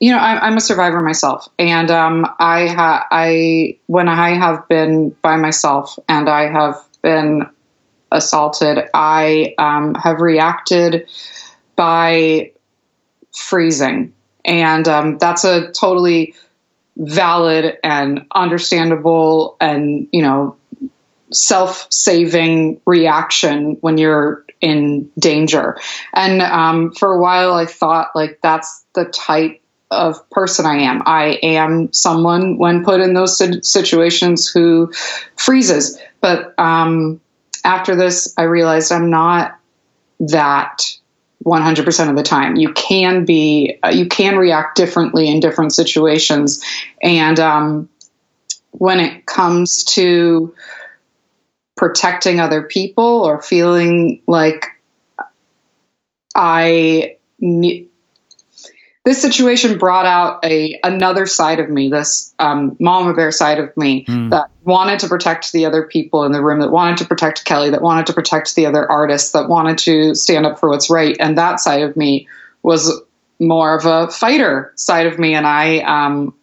you 0.00 0.12
know 0.12 0.18
I, 0.18 0.46
I'm 0.46 0.56
a 0.56 0.60
survivor 0.60 1.00
myself, 1.00 1.48
and 1.58 1.90
um, 1.90 2.26
I 2.38 2.68
ha- 2.68 3.06
I 3.10 3.78
when 3.86 4.08
I 4.08 4.30
have 4.30 4.68
been 4.68 5.10
by 5.22 5.36
myself 5.36 5.98
and 6.08 6.28
I 6.28 6.50
have 6.50 6.76
been 7.02 7.48
assaulted, 8.10 8.88
I 8.94 9.54
um, 9.58 9.94
have 9.94 10.20
reacted 10.20 11.08
by 11.76 12.52
freezing. 13.34 14.14
And 14.48 14.88
um, 14.88 15.18
that's 15.18 15.44
a 15.44 15.70
totally 15.72 16.34
valid 16.96 17.78
and 17.84 18.26
understandable 18.34 19.56
and, 19.60 20.08
you 20.10 20.22
know, 20.22 20.56
self 21.30 21.86
saving 21.90 22.80
reaction 22.86 23.76
when 23.82 23.98
you're 23.98 24.44
in 24.60 25.10
danger. 25.18 25.78
And 26.14 26.42
um, 26.42 26.92
for 26.92 27.12
a 27.12 27.20
while, 27.20 27.52
I 27.52 27.66
thought 27.66 28.10
like 28.14 28.40
that's 28.42 28.84
the 28.94 29.04
type 29.04 29.60
of 29.90 30.28
person 30.30 30.66
I 30.66 30.78
am. 30.78 31.02
I 31.06 31.38
am 31.42 31.92
someone 31.92 32.58
when 32.58 32.84
put 32.84 33.00
in 33.00 33.14
those 33.14 33.38
situations 33.70 34.50
who 34.50 34.92
freezes. 35.36 35.98
But 36.20 36.58
um, 36.58 37.20
after 37.64 37.96
this, 37.96 38.34
I 38.36 38.44
realized 38.44 38.92
I'm 38.92 39.10
not 39.10 39.58
that 40.20 40.82
100% 41.44 42.10
of 42.10 42.16
the 42.16 42.22
time. 42.22 42.56
You 42.56 42.72
can 42.72 43.24
be, 43.24 43.78
uh, 43.82 43.88
you 43.88 44.06
can 44.06 44.36
react 44.36 44.76
differently 44.76 45.28
in 45.28 45.40
different 45.40 45.72
situations. 45.72 46.62
And 47.02 47.38
um, 47.38 47.88
when 48.72 49.00
it 49.00 49.26
comes 49.26 49.84
to 49.84 50.54
protecting 51.76 52.40
other 52.40 52.62
people 52.62 53.04
or 53.04 53.40
feeling 53.40 54.20
like 54.26 54.66
I 56.34 57.16
this 59.04 59.20
situation 59.22 59.78
brought 59.78 60.06
out 60.06 60.44
a 60.44 60.78
another 60.82 61.26
side 61.26 61.60
of 61.60 61.70
me, 61.70 61.88
this 61.88 62.34
um, 62.38 62.76
mama 62.78 63.14
bear 63.14 63.30
side 63.32 63.58
of 63.58 63.74
me 63.76 64.04
that 64.30 64.50
wanted 64.64 64.98
to 65.00 65.08
protect 65.08 65.52
the 65.52 65.64
other 65.64 65.84
people 65.84 66.24
in 66.24 66.32
the 66.32 66.42
room, 66.42 66.60
that 66.60 66.70
wanted 66.70 66.98
to 66.98 67.04
protect 67.06 67.44
Kelly, 67.44 67.70
that 67.70 67.80
wanted 67.80 68.06
to 68.06 68.12
protect 68.12 68.54
the 68.54 68.66
other 68.66 68.90
artists, 68.90 69.32
that 69.32 69.48
wanted 69.48 69.78
to 69.78 70.14
stand 70.14 70.44
up 70.44 70.58
for 70.58 70.68
what's 70.68 70.90
right. 70.90 71.16
And 71.20 71.38
that 71.38 71.60
side 71.60 71.82
of 71.82 71.96
me 71.96 72.28
was 72.62 73.00
more 73.38 73.76
of 73.76 73.86
a 73.86 74.10
fighter 74.10 74.72
side 74.76 75.06
of 75.06 75.18
me, 75.18 75.34
and 75.34 75.46
I 75.46 75.78
um, 75.78 76.34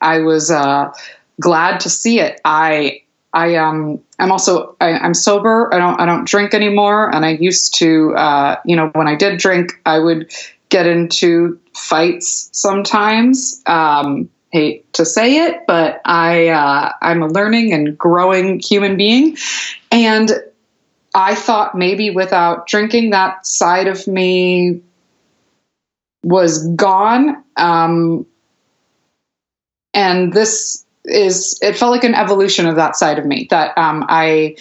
I 0.00 0.18
was 0.18 0.50
uh, 0.50 0.92
glad 1.40 1.80
to 1.80 1.90
see 1.90 2.20
it. 2.20 2.40
I 2.44 3.02
I 3.32 3.56
um 3.56 4.00
I'm 4.18 4.30
also 4.30 4.76
I, 4.80 4.90
I'm 4.90 5.14
sober. 5.14 5.72
I 5.72 5.78
don't 5.78 6.00
I 6.00 6.06
don't 6.06 6.26
drink 6.26 6.54
anymore. 6.54 7.14
And 7.14 7.24
I 7.24 7.30
used 7.30 7.74
to 7.76 8.14
uh, 8.16 8.56
you 8.64 8.76
know 8.76 8.88
when 8.94 9.08
I 9.08 9.14
did 9.14 9.38
drink, 9.38 9.80
I 9.86 9.98
would 9.98 10.30
get 10.72 10.86
into 10.86 11.60
fights 11.74 12.48
sometimes. 12.52 13.62
Um, 13.66 14.30
hate 14.50 14.90
to 14.94 15.04
say 15.04 15.46
it, 15.46 15.66
but 15.66 16.00
I 16.04 16.48
uh, 16.48 16.92
I'm 17.00 17.22
a 17.22 17.28
learning 17.28 17.72
and 17.72 17.96
growing 17.96 18.58
human 18.58 18.96
being, 18.96 19.36
and 19.90 20.32
I 21.14 21.34
thought 21.34 21.76
maybe 21.76 22.10
without 22.10 22.66
drinking, 22.66 23.10
that 23.10 23.46
side 23.46 23.86
of 23.86 24.06
me 24.06 24.80
was 26.24 26.66
gone. 26.68 27.44
Um, 27.56 28.26
and 29.92 30.32
this 30.32 30.86
is 31.04 31.58
it 31.60 31.76
felt 31.76 31.92
like 31.92 32.04
an 32.04 32.14
evolution 32.14 32.66
of 32.66 32.76
that 32.76 32.96
side 32.96 33.18
of 33.18 33.26
me 33.26 33.46
that 33.50 33.76
um, 33.76 34.06
I 34.08 34.56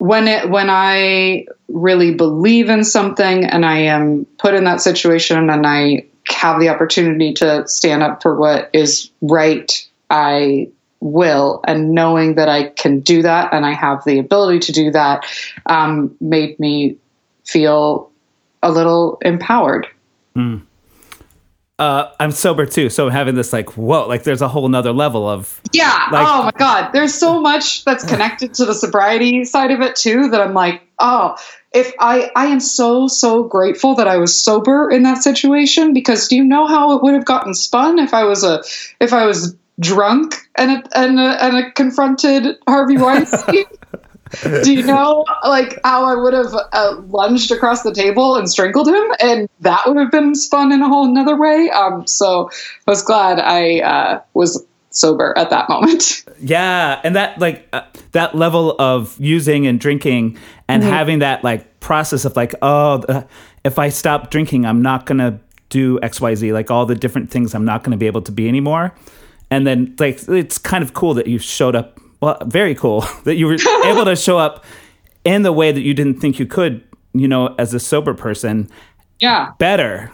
when 0.00 0.28
it 0.28 0.48
when 0.48 0.70
I 0.70 1.44
really 1.68 2.14
believe 2.14 2.70
in 2.70 2.84
something 2.84 3.44
and 3.44 3.66
I 3.66 3.80
am 3.80 4.24
put 4.38 4.54
in 4.54 4.64
that 4.64 4.80
situation 4.80 5.50
and 5.50 5.66
I 5.66 6.06
have 6.26 6.58
the 6.58 6.70
opportunity 6.70 7.34
to 7.34 7.68
stand 7.68 8.02
up 8.02 8.22
for 8.22 8.34
what 8.34 8.70
is 8.72 9.10
right, 9.20 9.70
I 10.08 10.70
will. 11.00 11.60
And 11.66 11.92
knowing 11.92 12.36
that 12.36 12.48
I 12.48 12.70
can 12.70 13.00
do 13.00 13.20
that 13.22 13.52
and 13.52 13.66
I 13.66 13.74
have 13.74 14.02
the 14.04 14.18
ability 14.18 14.60
to 14.60 14.72
do 14.72 14.90
that 14.92 15.26
um, 15.66 16.16
made 16.18 16.58
me 16.58 16.96
feel 17.44 18.10
a 18.62 18.72
little 18.72 19.18
empowered. 19.20 19.86
Uh, 21.80 22.12
I'm 22.20 22.30
sober 22.30 22.66
too, 22.66 22.90
so 22.90 23.06
I'm 23.06 23.12
having 23.12 23.36
this 23.36 23.54
like 23.54 23.74
whoa, 23.74 24.06
like 24.06 24.24
there's 24.24 24.42
a 24.42 24.48
whole 24.48 24.68
nother 24.68 24.92
level 24.92 25.26
of 25.26 25.62
Yeah. 25.72 26.08
Like- 26.12 26.26
oh 26.28 26.42
my 26.44 26.52
God. 26.58 26.92
There's 26.92 27.14
so 27.14 27.40
much 27.40 27.84
that's 27.86 28.04
connected 28.04 28.52
to 28.54 28.66
the 28.66 28.74
sobriety 28.74 29.46
side 29.46 29.70
of 29.70 29.80
it 29.80 29.96
too 29.96 30.28
that 30.28 30.42
I'm 30.42 30.52
like, 30.52 30.82
oh, 30.98 31.36
if 31.72 31.94
I 31.98 32.30
I 32.36 32.46
am 32.48 32.60
so 32.60 33.08
so 33.08 33.44
grateful 33.44 33.94
that 33.94 34.06
I 34.06 34.18
was 34.18 34.38
sober 34.38 34.90
in 34.90 35.04
that 35.04 35.22
situation 35.22 35.94
because 35.94 36.28
do 36.28 36.36
you 36.36 36.44
know 36.44 36.66
how 36.66 36.96
it 36.96 37.02
would 37.02 37.14
have 37.14 37.24
gotten 37.24 37.54
spun 37.54 37.98
if 37.98 38.12
I 38.12 38.24
was 38.24 38.44
a 38.44 38.62
if 39.00 39.14
I 39.14 39.24
was 39.24 39.56
drunk 39.78 40.34
and 40.56 40.70
a, 40.72 40.98
and 40.98 41.18
a, 41.18 41.44
and 41.44 41.56
a 41.56 41.72
confronted 41.72 42.58
Harvey 42.68 42.98
Weinstein? 42.98 43.64
do 44.62 44.72
you 44.72 44.84
know 44.84 45.24
like 45.44 45.78
how 45.84 46.04
I 46.04 46.14
would 46.14 46.32
have 46.34 46.54
uh, 46.72 47.00
lunged 47.08 47.50
across 47.50 47.82
the 47.82 47.92
table 47.92 48.36
and 48.36 48.50
strangled 48.50 48.88
him, 48.88 49.04
and 49.20 49.48
that 49.60 49.82
would 49.86 49.96
have 49.96 50.10
been 50.10 50.34
spun 50.34 50.72
in 50.72 50.82
a 50.82 50.88
whole 50.88 51.08
another 51.08 51.36
way? 51.36 51.70
Um, 51.70 52.06
so 52.06 52.50
I 52.86 52.90
was 52.90 53.02
glad 53.02 53.40
I 53.40 53.80
uh, 53.80 54.20
was 54.34 54.64
sober 54.90 55.36
at 55.36 55.50
that 55.50 55.68
moment. 55.68 56.24
Yeah, 56.42 56.98
and 57.04 57.16
that 57.16 57.38
like 57.38 57.68
uh, 57.74 57.82
that 58.12 58.34
level 58.34 58.74
of 58.78 59.14
using 59.20 59.66
and 59.66 59.78
drinking 59.78 60.38
and 60.68 60.82
having 60.82 61.18
that 61.18 61.44
like 61.44 61.80
process 61.80 62.24
of 62.24 62.34
like, 62.34 62.54
oh, 62.62 63.02
uh, 63.10 63.24
if 63.62 63.78
I 63.78 63.90
stop 63.90 64.30
drinking, 64.30 64.64
I'm 64.64 64.80
not 64.80 65.04
gonna 65.04 65.38
do 65.68 66.00
X, 66.02 66.18
Y, 66.18 66.34
Z, 66.34 66.54
like 66.54 66.70
all 66.70 66.86
the 66.86 66.94
different 66.94 67.30
things 67.30 67.54
I'm 67.54 67.66
not 67.66 67.84
gonna 67.84 67.98
be 67.98 68.06
able 68.06 68.22
to 68.22 68.32
be 68.32 68.48
anymore. 68.48 68.94
And 69.50 69.66
then 69.66 69.94
like 69.98 70.26
it's 70.28 70.56
kind 70.56 70.82
of 70.82 70.94
cool 70.94 71.12
that 71.12 71.26
you 71.26 71.38
showed 71.38 71.76
up. 71.76 71.99
Well, 72.20 72.38
very 72.46 72.74
cool 72.74 73.00
that 73.24 73.36
you 73.36 73.46
were 73.46 73.56
able 73.84 74.04
to 74.04 74.16
show 74.16 74.38
up 74.38 74.64
in 75.24 75.42
the 75.42 75.52
way 75.52 75.72
that 75.72 75.80
you 75.80 75.94
didn't 75.94 76.20
think 76.20 76.38
you 76.38 76.46
could. 76.46 76.82
You 77.12 77.26
know, 77.26 77.54
as 77.58 77.74
a 77.74 77.80
sober 77.80 78.14
person, 78.14 78.70
Yeah. 79.18 79.50
better. 79.58 80.12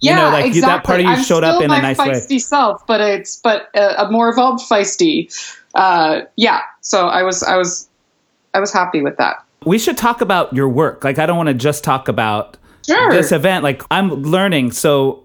Yeah, 0.00 0.16
know, 0.16 0.30
like, 0.30 0.44
you- 0.44 0.48
exactly. 0.52 0.70
that 0.70 0.84
part 0.84 1.00
of 1.00 1.04
you 1.06 1.12
I'm 1.12 1.22
showed 1.22 1.44
up 1.44 1.60
in 1.62 1.70
a 1.70 1.82
nice 1.82 1.98
way. 1.98 2.08
feisty 2.08 2.40
self, 2.40 2.86
but 2.86 3.02
it's 3.02 3.36
but 3.36 3.68
a, 3.74 4.04
a 4.06 4.10
more 4.10 4.30
evolved 4.30 4.62
feisty. 4.66 5.28
Uh, 5.74 6.22
yeah. 6.36 6.60
So 6.80 7.08
I 7.08 7.22
was 7.22 7.42
I 7.42 7.56
was 7.58 7.90
I 8.54 8.60
was 8.60 8.72
happy 8.72 9.02
with 9.02 9.18
that. 9.18 9.44
We 9.66 9.78
should 9.78 9.98
talk 9.98 10.22
about 10.22 10.54
your 10.54 10.70
work. 10.70 11.04
Like, 11.04 11.18
I 11.18 11.26
don't 11.26 11.36
want 11.36 11.48
to 11.48 11.54
just 11.54 11.84
talk 11.84 12.08
about 12.08 12.56
Sure. 12.86 13.12
this 13.12 13.30
event. 13.32 13.62
Like, 13.62 13.82
I'm 13.90 14.10
learning. 14.22 14.70
So, 14.72 15.22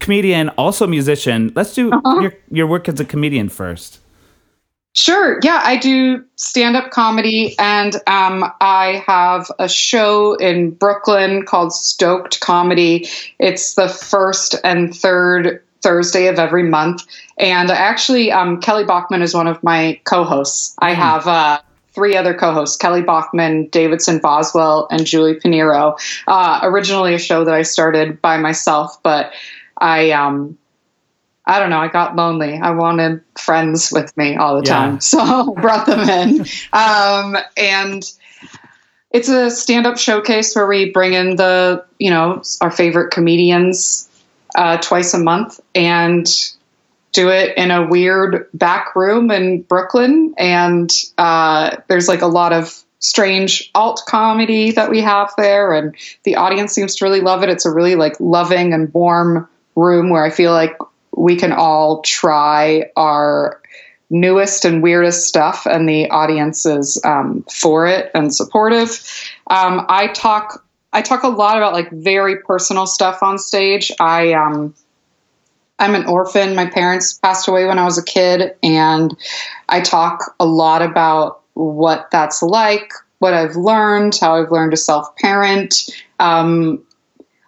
comedian, 0.00 0.48
also 0.56 0.86
musician. 0.86 1.52
Let's 1.54 1.74
do 1.74 1.92
Uh-huh. 1.92 2.20
your 2.20 2.32
your 2.50 2.66
work 2.66 2.88
as 2.88 2.98
a 3.00 3.04
comedian 3.04 3.50
first. 3.50 3.98
Sure. 4.96 5.38
Yeah, 5.42 5.60
I 5.62 5.76
do 5.76 6.24
stand 6.36 6.74
up 6.74 6.90
comedy, 6.90 7.54
and 7.58 7.94
um, 8.06 8.50
I 8.62 9.04
have 9.06 9.50
a 9.58 9.68
show 9.68 10.36
in 10.36 10.70
Brooklyn 10.70 11.44
called 11.44 11.74
Stoked 11.74 12.40
Comedy. 12.40 13.06
It's 13.38 13.74
the 13.74 13.90
first 13.90 14.54
and 14.64 14.96
third 14.96 15.62
Thursday 15.82 16.28
of 16.28 16.38
every 16.38 16.62
month. 16.62 17.04
And 17.36 17.70
actually, 17.70 18.32
um, 18.32 18.58
Kelly 18.62 18.84
Bachman 18.84 19.20
is 19.20 19.34
one 19.34 19.46
of 19.46 19.62
my 19.62 20.00
co 20.04 20.24
hosts. 20.24 20.74
I 20.78 20.94
have 20.94 21.26
uh, 21.26 21.60
three 21.92 22.16
other 22.16 22.32
co 22.32 22.54
hosts 22.54 22.78
Kelly 22.78 23.02
Bachman, 23.02 23.66
Davidson 23.66 24.18
Boswell, 24.18 24.88
and 24.90 25.04
Julie 25.04 25.38
Pinheiro. 25.38 25.98
Uh, 26.26 26.60
originally, 26.62 27.12
a 27.12 27.18
show 27.18 27.44
that 27.44 27.52
I 27.52 27.62
started 27.62 28.22
by 28.22 28.38
myself, 28.38 29.02
but 29.02 29.30
I. 29.76 30.12
Um, 30.12 30.56
I 31.46 31.60
don't 31.60 31.70
know. 31.70 31.78
I 31.78 31.88
got 31.88 32.16
lonely. 32.16 32.58
I 32.58 32.72
wanted 32.72 33.22
friends 33.38 33.92
with 33.92 34.16
me 34.16 34.36
all 34.36 34.60
the 34.60 34.66
Yeah. 34.66 34.74
time, 34.74 35.00
so 35.00 35.18
I 35.56 35.60
brought 35.60 35.86
them 35.86 36.08
in. 36.08 36.46
Um, 36.72 37.36
and 37.56 38.02
it's 39.12 39.28
a 39.28 39.50
stand-up 39.50 39.96
showcase 39.96 40.54
where 40.56 40.66
we 40.66 40.90
bring 40.90 41.12
in 41.14 41.36
the, 41.36 41.84
you 41.98 42.10
know, 42.10 42.42
our 42.60 42.70
favorite 42.70 43.12
comedians 43.12 44.08
uh, 44.56 44.78
twice 44.78 45.14
a 45.14 45.18
month 45.18 45.60
and 45.74 46.26
do 47.12 47.30
it 47.30 47.56
in 47.56 47.70
a 47.70 47.86
weird 47.86 48.48
back 48.52 48.94
room 48.96 49.30
in 49.30 49.62
Brooklyn. 49.62 50.34
And 50.36 50.92
uh, 51.16 51.76
there's 51.88 52.08
like 52.08 52.22
a 52.22 52.26
lot 52.26 52.52
of 52.52 52.82
strange 52.98 53.70
alt 53.74 54.02
comedy 54.08 54.72
that 54.72 54.90
we 54.90 55.00
have 55.00 55.32
there, 55.38 55.72
and 55.72 55.94
the 56.24 56.34
audience 56.36 56.72
seems 56.72 56.96
to 56.96 57.04
really 57.04 57.20
love 57.20 57.42
it. 57.42 57.48
It's 57.48 57.64
a 57.64 57.70
really 57.70 57.94
like 57.94 58.18
loving 58.18 58.72
and 58.74 58.92
warm 58.92 59.48
room 59.76 60.10
where 60.10 60.24
I 60.24 60.30
feel 60.30 60.52
like 60.52 60.76
we 61.16 61.36
can 61.36 61.52
all 61.52 62.02
try 62.02 62.90
our 62.96 63.60
newest 64.10 64.64
and 64.64 64.82
weirdest 64.82 65.26
stuff, 65.26 65.66
and 65.66 65.88
the 65.88 66.08
audience 66.10 66.64
is 66.66 67.00
um, 67.04 67.44
for 67.52 67.86
it 67.86 68.10
and 68.14 68.34
supportive. 68.34 68.90
Um, 69.48 69.84
I 69.88 70.08
talk. 70.08 70.62
I 70.92 71.02
talk 71.02 71.24
a 71.24 71.28
lot 71.28 71.58
about 71.58 71.74
like 71.74 71.90
very 71.90 72.38
personal 72.38 72.86
stuff 72.86 73.22
on 73.22 73.38
stage. 73.38 73.90
I 73.98 74.32
um, 74.34 74.74
I'm 75.78 75.94
an 75.94 76.06
orphan. 76.06 76.54
My 76.54 76.66
parents 76.66 77.14
passed 77.14 77.48
away 77.48 77.66
when 77.66 77.78
I 77.78 77.84
was 77.84 77.98
a 77.98 78.04
kid, 78.04 78.54
and 78.62 79.16
I 79.68 79.80
talk 79.80 80.34
a 80.38 80.46
lot 80.46 80.82
about 80.82 81.42
what 81.54 82.10
that's 82.10 82.42
like, 82.42 82.92
what 83.18 83.34
I've 83.34 83.56
learned, 83.56 84.16
how 84.20 84.36
I've 84.36 84.50
learned 84.50 84.72
to 84.72 84.76
self 84.76 85.16
parent. 85.16 85.90
Um, 86.18 86.82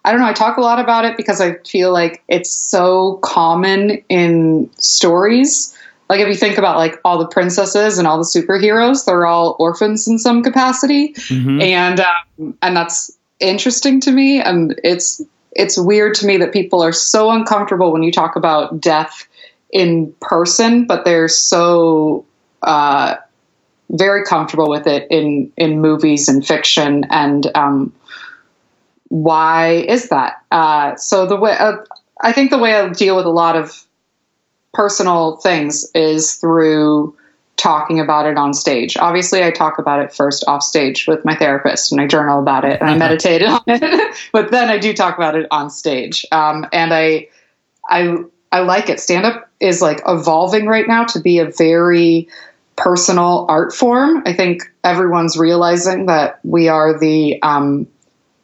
I 0.09 0.11
don't 0.11 0.21
know. 0.21 0.27
I 0.27 0.33
talk 0.33 0.57
a 0.57 0.61
lot 0.61 0.79
about 0.79 1.05
it 1.05 1.17
because 1.17 1.39
I 1.39 1.53
feel 1.57 1.93
like 1.93 2.23
it's 2.27 2.49
so 2.49 3.19
common 3.21 4.03
in 4.09 4.67
stories. 4.79 5.71
Like 6.09 6.19
if 6.19 6.27
you 6.27 6.33
think 6.33 6.57
about 6.57 6.77
like 6.77 6.99
all 7.05 7.19
the 7.19 7.27
princesses 7.27 7.99
and 7.99 8.07
all 8.07 8.17
the 8.17 8.23
superheroes, 8.23 9.05
they're 9.05 9.27
all 9.27 9.55
orphans 9.59 10.07
in 10.07 10.17
some 10.17 10.41
capacity, 10.41 11.13
Mhm. 11.13 11.61
and 11.61 11.99
um, 11.99 12.57
and 12.63 12.75
that's 12.75 13.15
interesting 13.39 14.01
to 14.01 14.11
me. 14.11 14.41
And 14.41 14.79
it's 14.83 15.21
it's 15.51 15.77
weird 15.77 16.15
to 16.15 16.25
me 16.25 16.37
that 16.37 16.53
people 16.53 16.81
are 16.81 16.91
so 16.91 17.29
uncomfortable 17.29 17.91
when 17.93 18.01
you 18.01 18.11
talk 18.11 18.35
about 18.35 18.81
death 18.81 19.27
in 19.71 20.11
person, 20.21 20.87
but 20.87 21.05
they're 21.05 21.27
so 21.27 22.25
uh, 22.63 23.13
very 23.91 24.23
comfortable 24.23 24.71
with 24.71 24.87
it 24.87 25.05
in 25.11 25.51
in 25.55 25.81
movies 25.81 26.27
and 26.27 26.43
fiction. 26.43 27.05
And 27.11 27.45
um, 27.53 27.93
why 29.09 29.85
is 29.87 30.09
that? 30.09 30.43
Uh, 30.51 30.95
so 30.95 31.25
the 31.25 31.35
way 31.35 31.55
uh, 31.57 31.77
I 32.21 32.31
think 32.31 32.51
the 32.51 32.57
way 32.57 32.75
I 32.75 32.87
deal 32.89 33.15
with 33.15 33.25
a 33.25 33.31
lot 33.31 33.55
of 33.55 33.85
personal 34.73 35.37
things 35.37 35.89
is 35.93 36.35
through 36.35 37.15
talking 37.57 37.99
about 37.99 38.25
it 38.25 38.37
on 38.37 38.53
stage. 38.53 38.95
Obviously, 38.97 39.43
I 39.43 39.51
talk 39.51 39.79
about 39.79 40.01
it 40.01 40.13
first 40.13 40.45
off 40.47 40.63
stage 40.63 41.07
with 41.07 41.25
my 41.25 41.35
therapist 41.35 41.91
and 41.91 41.99
I 41.99 42.07
journal 42.07 42.39
about 42.39 42.63
it 42.63 42.79
and 42.79 42.89
I 42.89 42.97
meditate 42.97 43.43
on 43.43 43.61
it. 43.67 44.17
but 44.31 44.51
then 44.51 44.69
I 44.69 44.77
do 44.77 44.93
talk 44.93 45.17
about 45.17 45.35
it 45.35 45.45
on 45.51 45.69
stage. 45.69 46.25
Um, 46.31 46.65
and 46.71 46.93
I, 46.93 47.27
I, 47.89 48.15
I 48.51 48.61
like 48.61 48.89
it. 48.89 48.99
Stand 48.99 49.25
up 49.25 49.49
is 49.59 49.81
like 49.81 50.01
evolving 50.07 50.67
right 50.67 50.87
now 50.87 51.03
to 51.05 51.19
be 51.19 51.39
a 51.39 51.51
very 51.51 52.29
personal 52.77 53.45
art 53.49 53.73
form. 53.73 54.23
I 54.25 54.31
think 54.31 54.71
everyone's 54.85 55.37
realizing 55.37 56.05
that 56.05 56.39
we 56.43 56.69
are 56.69 56.97
the, 56.97 57.41
um, 57.43 57.87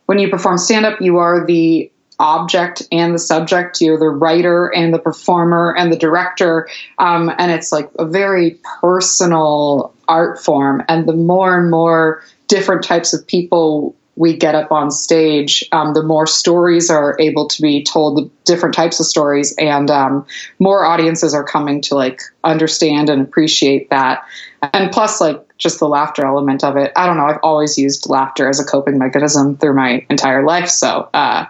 when 0.05 0.19
you 0.19 0.29
perform 0.29 0.57
stand 0.57 0.85
up, 0.85 1.01
you 1.01 1.17
are 1.17 1.45
the 1.45 1.91
object 2.19 2.83
and 2.91 3.13
the 3.13 3.19
subject. 3.19 3.81
You're 3.81 3.99
the 3.99 4.07
writer 4.07 4.73
and 4.73 4.93
the 4.93 4.99
performer 4.99 5.75
and 5.77 5.91
the 5.91 5.97
director. 5.97 6.69
Um, 6.97 7.31
and 7.37 7.51
it's 7.51 7.71
like 7.71 7.89
a 7.99 8.05
very 8.05 8.59
personal 8.81 9.93
art 10.07 10.41
form. 10.41 10.83
And 10.87 11.07
the 11.07 11.13
more 11.13 11.59
and 11.59 11.69
more 11.69 12.23
different 12.47 12.83
types 12.83 13.13
of 13.13 13.25
people 13.27 13.95
we 14.17 14.37
get 14.37 14.55
up 14.55 14.71
on 14.71 14.91
stage, 14.91 15.63
um, 15.73 15.93
the 15.93 16.03
more 16.03 16.25
stories 16.25 16.89
are 16.89 17.17
able 17.19 17.47
to 17.49 17.61
be 17.61 17.83
told, 17.83 18.17
the 18.17 18.29
different 18.45 18.73
types 18.73 18.99
of 19.01 19.05
stories, 19.05 19.53
and 19.57 19.91
um, 19.91 20.25
more 20.57 20.85
audiences 20.85 21.33
are 21.33 21.43
coming 21.43 21.81
to 21.81 21.95
like 21.95 22.21
understand 22.41 23.09
and 23.09 23.21
appreciate 23.21 23.89
that. 23.89 24.23
And 24.61 24.89
plus, 24.91 25.19
like 25.19 25.44
just 25.57 25.79
the 25.79 25.87
laughter 25.87 26.25
element 26.25 26.63
of 26.63 26.75
it. 26.77 26.91
I 26.95 27.05
don't 27.05 27.17
know. 27.17 27.25
I've 27.25 27.39
always 27.43 27.77
used 27.77 28.09
laughter 28.09 28.49
as 28.49 28.59
a 28.59 28.65
coping 28.65 28.97
mechanism 28.97 29.57
through 29.57 29.73
my 29.75 30.05
entire 30.09 30.43
life, 30.45 30.67
so 30.69 31.09
uh, 31.13 31.45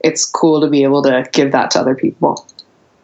it's 0.00 0.24
cool 0.24 0.60
to 0.60 0.68
be 0.68 0.82
able 0.84 1.02
to 1.02 1.26
give 1.32 1.52
that 1.52 1.70
to 1.72 1.80
other 1.80 1.94
people. 1.94 2.46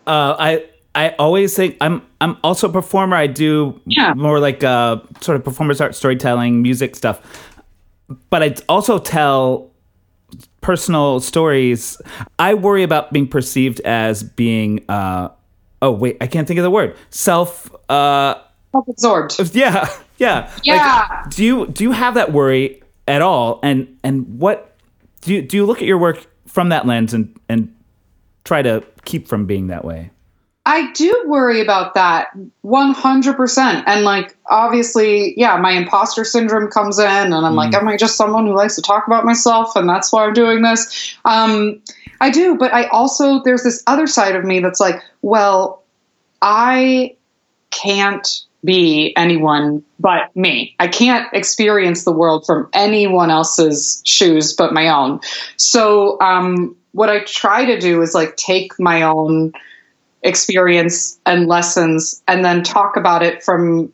Uh, 0.07 0.37
I 0.39 0.65
I 0.95 1.11
always 1.19 1.55
think 1.55 1.77
I'm 1.81 2.03
I'm 2.21 2.37
also 2.45 2.69
a 2.69 2.73
performer. 2.73 3.17
I 3.17 3.27
do 3.27 3.81
Yeah. 3.87 4.15
more 4.15 4.39
like 4.41 4.63
uh, 4.65 4.99
sort 5.21 5.37
of 5.37 5.45
performance 5.45 5.81
art, 5.81 5.95
storytelling, 5.95 6.63
music 6.63 6.97
stuff. 6.97 7.21
But 8.31 8.43
I 8.43 8.55
also 8.69 8.99
tell 8.99 9.71
personal 10.61 11.21
stories. 11.21 12.01
I 12.39 12.55
worry 12.55 12.83
about 12.83 13.13
being 13.13 13.29
perceived 13.29 13.81
as 13.81 14.23
being 14.23 14.85
uh, 14.89 15.29
oh 15.83 15.91
wait, 15.91 16.17
I 16.21 16.27
can't 16.29 16.47
think 16.47 16.59
of 16.59 16.65
the 16.65 16.71
word 16.71 16.97
self. 17.11 17.69
Uh, 17.91 18.37
Self-absorbed. 18.77 19.55
yeah, 19.55 19.89
yeah, 20.19 20.51
Like, 20.55 20.65
Yeah. 20.67 21.25
do 21.31 21.45
you 21.45 21.67
do 21.69 21.85
you 21.85 21.93
have 21.93 22.15
that 22.15 22.33
worry 22.33 22.83
at 23.09 23.23
all? 23.23 23.61
And 23.62 23.99
and 24.05 24.39
what 24.39 24.77
do 25.23 25.35
you 25.35 25.43
do? 25.43 25.59
You 25.59 25.67
look 25.67 25.79
at 25.79 25.87
your 25.87 25.99
work 25.99 26.27
from 26.47 26.69
that 26.71 26.87
lens 26.87 27.15
and 27.15 27.35
and 27.49 27.75
try 28.45 28.62
to 28.62 28.83
keep 29.05 29.29
from 29.29 29.47
being 29.47 29.69
that 29.69 29.85
way. 29.85 30.11
I 30.69 30.91
do 30.93 31.25
worry 31.29 31.61
about 31.61 31.95
that 31.95 32.27
100%. 32.65 33.85
And 33.87 34.05
like, 34.05 34.37
obviously, 34.51 35.33
yeah, 35.39 35.57
my 35.59 35.71
imposter 35.71 36.25
syndrome 36.25 36.69
comes 36.73 36.99
in, 36.99 37.07
and 37.07 37.35
I'm 37.35 37.55
like, 37.55 37.73
am 37.73 37.87
I 37.87 37.97
just 37.97 38.17
someone 38.17 38.47
who 38.47 38.55
likes 38.57 38.75
to 38.75 38.83
talk 38.83 39.07
about 39.07 39.25
myself? 39.25 39.77
And 39.77 39.89
that's 39.89 40.12
why 40.12 40.25
I'm 40.27 40.33
doing 40.33 40.62
this. 40.62 41.17
Um, 41.25 41.81
I 42.21 42.31
do, 42.31 42.57
but 42.57 42.75
I 42.75 42.87
also, 42.89 43.41
there's 43.45 43.62
this 43.62 43.81
other 43.87 44.09
side 44.09 44.35
of 44.35 44.45
me 44.45 44.59
that's 44.59 44.81
like, 44.81 44.97
well, 45.23 45.85
I 46.43 47.15
can't 47.71 48.43
be 48.64 49.14
anyone 49.16 49.85
but 50.01 50.35
me. 50.35 50.75
I 50.81 50.88
can't 50.88 51.33
experience 51.33 52.05
the 52.05 52.12
world 52.12 52.45
from 52.47 52.69
anyone 52.73 53.31
else's 53.31 54.03
shoes 54.05 54.53
but 54.55 54.73
my 54.73 54.88
own. 54.88 55.21
So, 55.57 56.21
um, 56.21 56.77
what 56.92 57.11
I 57.11 57.21
try 57.25 57.66
to 57.66 57.79
do 57.79 58.01
is 58.01 58.14
like 58.14 58.37
take 58.37 58.73
my 58.81 59.03
own 59.03 59.53
experience 60.23 61.19
and 61.27 61.47
lessons 61.47 62.23
and 62.27 62.45
then 62.45 62.62
talk 62.62 62.97
about 62.97 63.23
it 63.23 63.42
from 63.42 63.92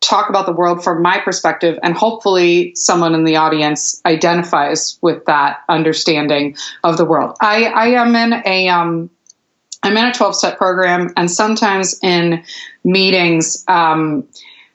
talk 0.00 0.28
about 0.28 0.46
the 0.46 0.52
world 0.52 0.82
from 0.82 1.02
my 1.02 1.18
perspective 1.18 1.78
and 1.82 1.94
hopefully 1.94 2.74
someone 2.74 3.14
in 3.14 3.24
the 3.24 3.36
audience 3.36 4.00
identifies 4.06 4.98
with 5.02 5.24
that 5.26 5.60
understanding 5.68 6.56
of 6.82 6.96
the 6.96 7.04
world 7.04 7.36
i, 7.40 7.64
I 7.64 7.86
am 7.88 8.14
in 8.16 8.42
a 8.46 8.68
um, 8.68 9.10
i'm 9.82 9.96
in 9.96 10.06
a 10.06 10.12
12 10.12 10.34
step 10.34 10.56
program 10.56 11.12
and 11.16 11.30
sometimes 11.30 11.98
in 12.02 12.42
meetings 12.84 13.64
um, 13.68 14.26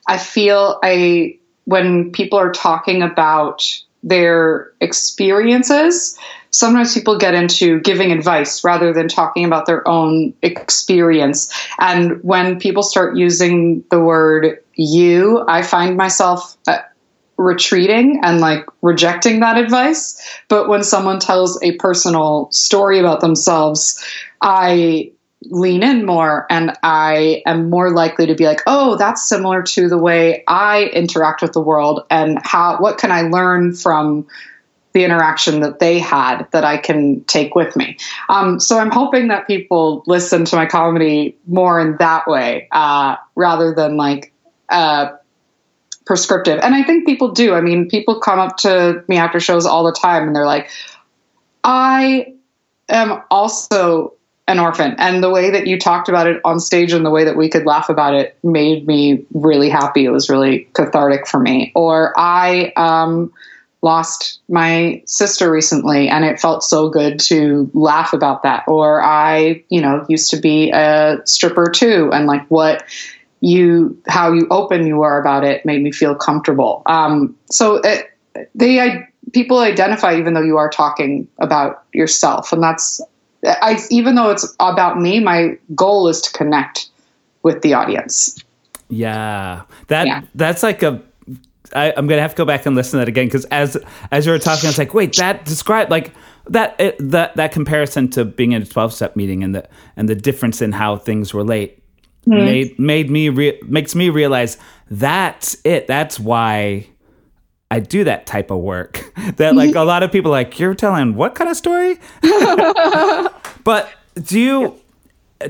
i 0.06 0.18
feel 0.18 0.78
i 0.82 1.36
when 1.64 2.10
people 2.12 2.38
are 2.38 2.52
talking 2.52 3.02
about 3.02 3.62
their 4.02 4.72
experiences 4.80 6.18
sometimes 6.50 6.94
people 6.94 7.16
get 7.16 7.34
into 7.34 7.80
giving 7.80 8.12
advice 8.12 8.62
rather 8.64 8.92
than 8.92 9.08
talking 9.08 9.44
about 9.44 9.66
their 9.66 9.86
own 9.88 10.34
experience. 10.42 11.52
And 11.78 12.22
when 12.22 12.58
people 12.58 12.82
start 12.82 13.16
using 13.16 13.84
the 13.90 14.00
word 14.00 14.62
you, 14.74 15.44
I 15.46 15.62
find 15.62 15.96
myself 15.96 16.56
uh, 16.66 16.78
retreating 17.36 18.20
and 18.22 18.40
like 18.40 18.66
rejecting 18.82 19.40
that 19.40 19.56
advice. 19.56 20.20
But 20.48 20.68
when 20.68 20.82
someone 20.82 21.20
tells 21.20 21.60
a 21.62 21.76
personal 21.76 22.50
story 22.50 22.98
about 22.98 23.20
themselves, 23.20 24.02
I 24.42 25.12
lean 25.44 25.82
in 25.82 26.04
more 26.04 26.46
and 26.50 26.76
I 26.82 27.42
am 27.46 27.70
more 27.70 27.90
likely 27.90 28.26
to 28.26 28.34
be 28.34 28.44
like, 28.44 28.60
oh, 28.66 28.96
that's 28.96 29.26
similar 29.26 29.62
to 29.62 29.88
the 29.88 29.98
way 29.98 30.44
I 30.46 30.90
interact 30.92 31.42
with 31.42 31.52
the 31.52 31.60
world 31.60 32.04
and 32.10 32.38
how 32.44 32.76
what 32.78 32.98
can 32.98 33.10
I 33.10 33.22
learn 33.22 33.74
from 33.74 34.26
the 34.92 35.04
interaction 35.04 35.60
that 35.60 35.78
they 35.78 35.98
had 35.98 36.48
that 36.50 36.64
I 36.64 36.76
can 36.76 37.22
take 37.24 37.54
with 37.54 37.76
me. 37.76 37.96
Um, 38.28 38.58
so 38.58 38.78
I'm 38.78 38.90
hoping 38.90 39.28
that 39.28 39.46
people 39.46 40.02
listen 40.06 40.44
to 40.46 40.56
my 40.56 40.66
comedy 40.66 41.38
more 41.46 41.80
in 41.80 41.96
that 41.98 42.26
way 42.26 42.68
uh, 42.72 43.16
rather 43.36 43.72
than 43.72 43.96
like 43.96 44.32
uh, 44.68 45.12
prescriptive. 46.06 46.58
And 46.60 46.74
I 46.74 46.82
think 46.82 47.06
people 47.06 47.30
do. 47.30 47.54
I 47.54 47.60
mean, 47.60 47.88
people 47.88 48.18
come 48.18 48.40
up 48.40 48.56
to 48.58 49.04
me 49.06 49.16
after 49.16 49.38
shows 49.38 49.64
all 49.64 49.84
the 49.84 49.92
time 49.92 50.26
and 50.26 50.34
they're 50.34 50.44
like, 50.44 50.68
I 51.62 52.34
am 52.88 53.22
also 53.30 54.14
an 54.50 54.58
orphan. 54.58 54.94
And 54.98 55.22
the 55.22 55.30
way 55.30 55.50
that 55.50 55.66
you 55.66 55.78
talked 55.78 56.08
about 56.08 56.26
it 56.26 56.40
on 56.44 56.58
stage 56.58 56.92
and 56.92 57.06
the 57.06 57.10
way 57.10 57.24
that 57.24 57.36
we 57.36 57.48
could 57.48 57.66
laugh 57.66 57.88
about 57.88 58.14
it 58.14 58.36
made 58.42 58.86
me 58.86 59.24
really 59.32 59.70
happy. 59.70 60.04
It 60.04 60.10
was 60.10 60.28
really 60.28 60.68
cathartic 60.72 61.26
for 61.26 61.38
me. 61.38 61.70
Or 61.74 62.12
I 62.18 62.72
um, 62.76 63.32
lost 63.80 64.40
my 64.48 65.02
sister 65.06 65.50
recently 65.50 66.08
and 66.08 66.24
it 66.24 66.40
felt 66.40 66.64
so 66.64 66.90
good 66.90 67.20
to 67.20 67.70
laugh 67.74 68.12
about 68.12 68.42
that. 68.42 68.64
Or 68.66 69.02
I, 69.02 69.64
you 69.68 69.80
know, 69.80 70.04
used 70.08 70.30
to 70.32 70.36
be 70.40 70.70
a 70.72 71.18
stripper 71.24 71.70
too. 71.70 72.10
And 72.12 72.26
like 72.26 72.46
what 72.48 72.82
you, 73.40 73.96
how 74.08 74.32
you 74.32 74.48
open 74.50 74.86
you 74.86 75.02
are 75.02 75.20
about 75.20 75.44
it 75.44 75.64
made 75.64 75.82
me 75.82 75.92
feel 75.92 76.14
comfortable. 76.16 76.82
Um, 76.86 77.36
so 77.50 77.76
it, 77.76 78.10
they, 78.54 78.80
I, 78.80 79.08
people 79.32 79.60
identify 79.60 80.18
even 80.18 80.34
though 80.34 80.42
you 80.42 80.56
are 80.56 80.70
talking 80.70 81.28
about 81.38 81.84
yourself. 81.94 82.52
And 82.52 82.62
that's, 82.62 83.00
I, 83.44 83.78
even 83.90 84.14
though 84.14 84.30
it's 84.30 84.54
about 84.60 85.00
me, 85.00 85.20
my 85.20 85.58
goal 85.74 86.08
is 86.08 86.20
to 86.22 86.32
connect 86.32 86.90
with 87.42 87.62
the 87.62 87.74
audience. 87.74 88.42
Yeah, 88.88 89.62
that 89.86 90.06
yeah. 90.06 90.22
that's 90.34 90.62
like 90.62 90.82
a. 90.82 91.02
I, 91.72 91.92
I'm 91.96 92.08
gonna 92.08 92.20
have 92.20 92.32
to 92.32 92.36
go 92.36 92.44
back 92.44 92.66
and 92.66 92.74
listen 92.74 92.92
to 92.92 92.98
that 92.98 93.08
again 93.08 93.26
because 93.26 93.44
as 93.46 93.76
as 94.10 94.26
you 94.26 94.32
were 94.32 94.38
talking, 94.38 94.66
I 94.66 94.70
was 94.70 94.78
like, 94.78 94.92
wait, 94.92 95.16
that 95.16 95.44
describe 95.44 95.90
like 95.90 96.12
that 96.48 96.74
it, 96.80 96.96
that 96.98 97.36
that 97.36 97.52
comparison 97.52 98.10
to 98.10 98.24
being 98.24 98.52
in 98.52 98.62
a 98.62 98.66
12 98.66 98.92
step 98.92 99.16
meeting 99.16 99.44
and 99.44 99.54
the 99.54 99.68
and 99.96 100.08
the 100.08 100.16
difference 100.16 100.60
in 100.60 100.72
how 100.72 100.96
things 100.96 101.32
relate 101.32 101.82
mm. 102.26 102.44
made 102.44 102.78
made 102.78 103.10
me 103.10 103.28
re- 103.28 103.60
makes 103.64 103.94
me 103.94 104.10
realize 104.10 104.58
that's 104.90 105.56
it. 105.64 105.86
That's 105.86 106.18
why 106.18 106.88
I 107.70 107.80
do 107.80 108.04
that 108.04 108.26
type 108.26 108.50
of 108.50 108.58
work. 108.58 109.12
that 109.36 109.54
like 109.54 109.74
a 109.74 109.82
lot 109.82 110.02
of 110.02 110.10
people 110.10 110.30
like 110.30 110.58
you're 110.58 110.74
telling 110.74 111.14
what 111.14 111.34
kind 111.34 111.48
of 111.50 111.56
story? 111.56 111.98
but 113.64 113.90
do 114.22 114.38
you 114.40 114.80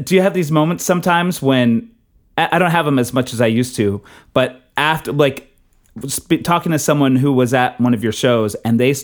do 0.04 0.14
you 0.14 0.22
have 0.22 0.35
these 0.35 0.50
moments 0.50 0.85
sometimes 0.85 1.42
when 1.42 1.90
I 2.37 2.59
don't 2.59 2.70
have 2.70 2.87
them 2.87 2.98
as 2.98 3.12
much 3.12 3.33
as 3.33 3.40
I 3.40 3.46
used 3.46 3.76
to, 3.76 4.02
but 4.33 4.62
after 4.76 5.12
like 5.12 5.54
talking 6.44 6.72
to 6.72 6.78
someone 6.78 7.16
who 7.16 7.33
was 7.33 7.52
at 7.52 7.80
one 7.80 7.92
of 7.92 8.02
your 8.02 8.12
shows 8.12 8.54
and 8.56 8.78
they 8.78 8.94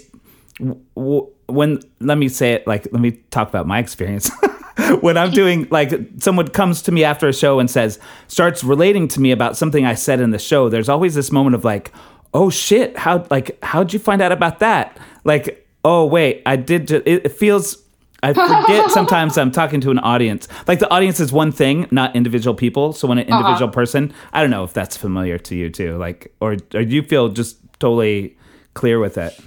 when 1.47 1.81
let 2.01 2.19
me 2.19 2.29
say 2.29 2.53
it 2.53 2.67
like 2.67 2.87
let 2.93 3.01
me 3.01 3.13
talk 3.31 3.49
about 3.49 3.67
my 3.67 3.79
experience. 3.79 4.31
when 5.01 5.17
I'm 5.17 5.31
doing 5.31 5.67
like 5.71 5.93
someone 6.19 6.49
comes 6.49 6.83
to 6.83 6.93
me 6.93 7.03
after 7.03 7.29
a 7.29 7.33
show 7.33 7.59
and 7.59 7.71
says 7.71 7.99
starts 8.29 8.63
relating 8.63 9.09
to 9.09 9.21
me 9.21 9.33
about 9.33 9.57
something 9.57 9.85
I 9.85 9.95
said 9.95 10.21
in 10.21 10.31
the 10.31 10.39
show, 10.39 10.69
there's 10.69 10.89
always 10.89 11.15
this 11.15 11.33
moment 11.33 11.55
of 11.55 11.65
like, 11.65 11.93
oh 12.37 12.51
shit, 12.51 12.97
how 12.99 13.27
like 13.31 13.59
how'd 13.65 13.93
you 13.95 13.99
find 13.99 14.21
out 14.21 14.31
about 14.31 14.61
that? 14.61 14.97
Like, 15.25 15.67
oh 15.85 16.05
wait, 16.05 16.43
I 16.45 16.57
did. 16.57 16.89
Ju- 16.89 17.03
it, 17.05 17.25
it 17.25 17.33
feels. 17.33 17.83
I 18.23 18.33
forget 18.33 18.91
sometimes 18.91 19.39
I'm 19.39 19.51
talking 19.51 19.81
to 19.81 19.91
an 19.91 19.99
audience. 19.99 20.47
Like 20.69 20.79
the 20.79 20.91
audience 20.91 21.19
is 21.19 21.33
one 21.33 21.51
thing, 21.51 21.89
not 21.91 22.15
individual 22.15 22.55
people. 22.55 22.93
So 22.93 23.09
when 23.09 23.19
an 23.19 23.27
uh-huh. 23.27 23.39
individual 23.39 23.69
uh-huh. 23.69 23.75
person, 23.75 24.15
I 24.33 24.43
don't 24.43 24.51
know 24.51 24.65
if 24.65 24.75
that's 24.75 24.97
familiar 24.97 25.39
to 25.39 25.57
you 25.57 25.71
too. 25.71 25.97
Like, 25.97 26.33
or 26.41 26.53
or 26.75 26.85
do 26.85 26.95
you 26.95 27.03
feel 27.03 27.31
just 27.31 27.59
totally 27.81 28.37
clear 28.75 29.01
with 29.01 29.17
it? 29.17 29.39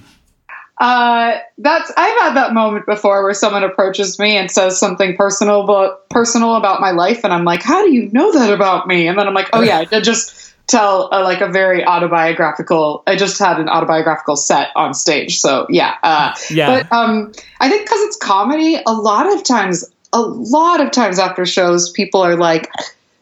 Uh, 0.79 1.37
that's 1.57 1.91
I've 1.95 2.19
had 2.21 2.33
that 2.35 2.53
moment 2.53 2.85
before 2.87 3.21
where 3.21 3.33
someone 3.33 3.63
approaches 3.63 4.17
me 4.17 4.35
and 4.35 4.49
says 4.49 4.79
something 4.79 5.15
personal, 5.15 5.67
but 5.67 6.09
personal 6.09 6.55
about 6.55 6.81
my 6.81 6.91
life, 6.91 7.23
and 7.23 7.33
I'm 7.33 7.43
like, 7.43 7.61
"How 7.61 7.83
do 7.83 7.91
you 7.91 8.09
know 8.13 8.31
that 8.31 8.51
about 8.51 8.87
me?" 8.87 9.07
And 9.07 9.19
then 9.19 9.27
I'm 9.27 9.33
like, 9.33 9.49
"Oh 9.53 9.61
yeah, 9.61 9.83
I 9.91 9.99
just 9.99 10.48
tell 10.69 11.09
a, 11.11 11.21
like 11.23 11.41
a 11.41 11.47
very 11.47 11.83
autobiographical. 11.83 13.03
I 13.07 13.15
just 13.15 13.39
had 13.39 13.59
an 13.59 13.67
autobiographical 13.67 14.35
set 14.35 14.69
on 14.75 14.93
stage, 14.93 15.39
so 15.39 15.65
yeah, 15.69 15.95
uh, 16.03 16.35
yeah. 16.49 16.67
But 16.67 16.95
um, 16.95 17.33
I 17.59 17.69
think 17.69 17.83
because 17.83 18.01
it's 18.01 18.15
comedy, 18.15 18.79
a 18.85 18.93
lot 18.93 19.33
of 19.33 19.43
times, 19.43 19.83
a 20.13 20.21
lot 20.21 20.79
of 20.79 20.91
times 20.91 21.19
after 21.19 21.45
shows, 21.45 21.91
people 21.91 22.21
are 22.21 22.37
like, 22.37 22.69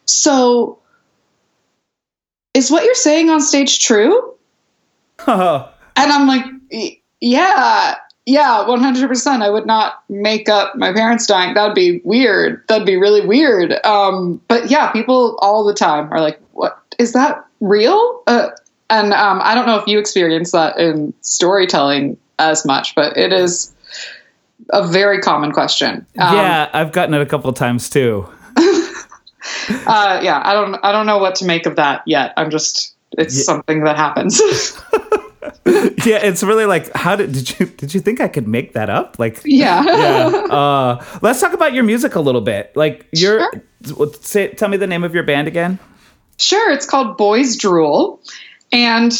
"So, 0.04 0.78
is 2.54 2.70
what 2.70 2.84
you're 2.84 2.94
saying 2.94 3.30
on 3.30 3.40
stage 3.40 3.84
true?" 3.84 4.34
and 5.26 5.66
I'm 5.96 6.28
like, 6.28 6.44
"Yeah." 7.20 7.96
Yeah, 8.30 8.66
100%. 8.68 9.40
I 9.40 9.48
would 9.48 9.64
not 9.64 10.02
make 10.10 10.50
up 10.50 10.76
my 10.76 10.92
parents 10.92 11.26
dying. 11.26 11.54
That'd 11.54 11.74
be 11.74 12.02
weird. 12.04 12.62
That'd 12.68 12.86
be 12.86 12.98
really 12.98 13.24
weird. 13.24 13.72
Um, 13.86 14.42
but 14.48 14.70
yeah, 14.70 14.92
people 14.92 15.38
all 15.40 15.64
the 15.64 15.72
time 15.72 16.12
are 16.12 16.20
like, 16.20 16.38
is 16.98 17.12
that 17.12 17.44
real? 17.60 18.22
Uh, 18.26 18.48
and 18.90 19.12
um, 19.12 19.40
I 19.42 19.54
don't 19.54 19.66
know 19.66 19.78
if 19.78 19.86
you 19.86 19.98
experience 19.98 20.52
that 20.52 20.78
in 20.78 21.12
storytelling 21.20 22.16
as 22.38 22.64
much, 22.64 22.94
but 22.94 23.16
it 23.16 23.32
is 23.32 23.74
a 24.70 24.86
very 24.86 25.20
common 25.20 25.52
question. 25.52 26.06
Um, 26.18 26.36
yeah, 26.36 26.70
I've 26.72 26.92
gotten 26.92 27.14
it 27.14 27.20
a 27.20 27.26
couple 27.26 27.50
of 27.50 27.56
times 27.56 27.90
too. 27.90 28.26
uh, 28.56 30.20
yeah, 30.22 30.42
I 30.44 30.52
don't, 30.54 30.76
I 30.82 30.92
don't 30.92 31.06
know 31.06 31.18
what 31.18 31.34
to 31.36 31.44
make 31.44 31.66
of 31.66 31.76
that 31.76 32.02
yet. 32.06 32.32
I'm 32.36 32.50
just, 32.50 32.94
it's 33.12 33.36
yeah. 33.36 33.42
something 33.42 33.84
that 33.84 33.96
happens. 33.96 34.40
yeah, 36.04 36.18
it's 36.24 36.42
really 36.42 36.64
like, 36.64 36.94
how 36.94 37.16
did 37.16 37.32
did 37.32 37.58
you 37.58 37.66
did 37.66 37.94
you 37.94 38.00
think 38.00 38.20
I 38.20 38.28
could 38.28 38.48
make 38.48 38.72
that 38.72 38.90
up? 38.90 39.18
Like, 39.18 39.40
yeah, 39.44 39.84
yeah. 39.86 40.54
Uh, 40.54 41.04
let's 41.22 41.40
talk 41.40 41.52
about 41.52 41.72
your 41.72 41.84
music 41.84 42.14
a 42.14 42.20
little 42.20 42.40
bit. 42.40 42.72
Like, 42.76 43.06
your 43.12 43.50
sure. 43.84 44.12
say, 44.20 44.48
tell 44.48 44.68
me 44.68 44.76
the 44.76 44.86
name 44.86 45.04
of 45.04 45.14
your 45.14 45.24
band 45.24 45.48
again. 45.48 45.78
Sure, 46.38 46.72
it's 46.72 46.86
called 46.86 47.16
Boys 47.16 47.56
Drool, 47.56 48.20
and 48.72 49.12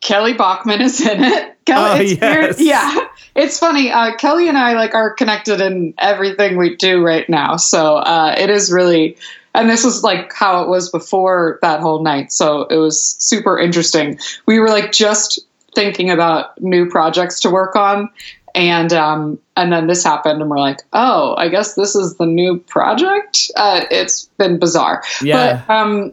Kelly 0.00 0.32
Bachman 0.32 0.80
is 0.80 1.00
in 1.00 1.22
it. 1.22 1.56
Kelly, 1.66 2.18
oh, 2.20 2.26
yes. 2.26 2.60
yeah, 2.60 2.96
it's 3.34 3.58
funny. 3.58 3.92
Uh, 3.92 4.16
Kelly 4.16 4.48
and 4.48 4.56
I 4.56 4.72
like 4.72 4.94
are 4.94 5.12
connected 5.12 5.60
in 5.60 5.94
everything 5.98 6.56
we 6.56 6.74
do 6.76 7.04
right 7.04 7.28
now, 7.28 7.56
so 7.56 7.96
uh, 7.96 8.34
it 8.36 8.50
is 8.50 8.72
really. 8.72 9.16
And 9.52 9.68
this 9.68 9.84
was 9.84 10.04
like 10.04 10.32
how 10.32 10.62
it 10.62 10.68
was 10.68 10.90
before 10.90 11.58
that 11.60 11.80
whole 11.80 12.04
night, 12.04 12.32
so 12.32 12.62
it 12.66 12.76
was 12.76 13.16
super 13.18 13.58
interesting. 13.58 14.18
We 14.46 14.60
were 14.60 14.68
like 14.68 14.92
just 14.92 15.40
thinking 15.74 16.10
about 16.10 16.60
new 16.60 16.88
projects 16.88 17.40
to 17.40 17.50
work 17.50 17.76
on, 17.76 18.08
and 18.54 18.92
um, 18.92 19.38
and 19.56 19.72
then 19.72 19.86
this 19.86 20.04
happened, 20.04 20.40
and 20.40 20.50
we're 20.50 20.58
like, 20.58 20.80
oh, 20.92 21.34
I 21.36 21.48
guess 21.48 21.74
this 21.74 21.94
is 21.94 22.16
the 22.16 22.26
new 22.26 22.58
project. 22.58 23.50
Uh, 23.56 23.84
it's 23.90 24.26
been 24.38 24.58
bizarre, 24.58 25.02
yeah. 25.22 25.62
But 25.66 25.74
um, 25.74 26.12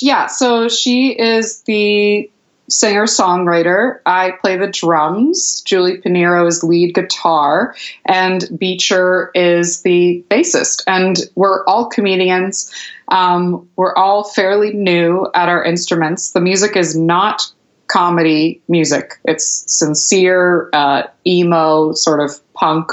yeah, 0.00 0.26
so 0.26 0.68
she 0.68 1.10
is 1.18 1.62
the 1.62 2.30
singer 2.68 3.04
songwriter. 3.04 4.00
I 4.06 4.32
play 4.40 4.56
the 4.56 4.66
drums. 4.66 5.62
Julie 5.64 5.98
Pinero 5.98 6.46
is 6.46 6.62
lead 6.62 6.94
guitar, 6.94 7.74
and 8.04 8.44
Beecher 8.58 9.30
is 9.34 9.82
the 9.82 10.24
bassist. 10.28 10.82
And 10.86 11.18
we're 11.34 11.64
all 11.64 11.88
comedians. 11.88 12.72
Um, 13.08 13.68
we're 13.76 13.94
all 13.94 14.24
fairly 14.24 14.72
new 14.72 15.28
at 15.34 15.48
our 15.48 15.64
instruments. 15.64 16.32
The 16.32 16.40
music 16.40 16.76
is 16.76 16.96
not 16.96 17.52
comedy 17.88 18.62
music. 18.68 19.18
It's 19.24 19.64
sincere, 19.72 20.70
uh, 20.72 21.04
emo, 21.26 21.92
sort 21.92 22.20
of 22.20 22.40
punk 22.54 22.90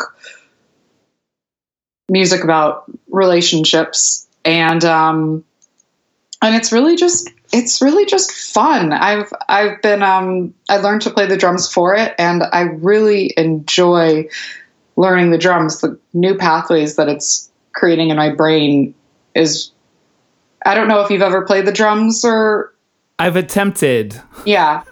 music 2.10 2.44
about 2.44 2.86
relationships, 3.10 4.28
and 4.46 4.84
um, 4.86 5.44
and 6.42 6.56
it's 6.56 6.72
really 6.72 6.96
just 6.96 7.30
it's 7.52 7.82
really 7.82 8.06
just 8.06 8.32
fun. 8.32 8.94
I've 8.94 9.32
I've 9.48 9.82
been 9.82 10.04
um, 10.04 10.54
I 10.70 10.78
learned 10.78 11.04
to 11.04 11.12
play 11.12 11.28
the 11.28 11.38
drums 11.38 11.72
for 11.72 11.96
it, 11.96 12.14
and 12.18 12.44
I 12.44 12.62
really 12.62 13.34
enjoy 13.38 14.30
learning 14.96 15.32
the 15.32 15.38
drums. 15.38 15.82
The 15.82 16.00
new 16.14 16.36
pathways 16.36 16.96
that 16.96 17.10
it's 17.10 17.52
creating 17.74 18.10
in 18.10 18.18
my 18.18 18.30
brain 18.30 18.94
is 19.36 19.72
I 20.66 20.76
don't 20.76 20.88
know 20.88 21.02
if 21.02 21.10
you've 21.10 21.22
ever 21.22 21.46
played 21.46 21.66
the 21.66 21.72
drums 21.72 22.24
or 22.24 22.73
I've 23.24 23.36
attempted. 23.36 24.20
Yeah. 24.46 24.84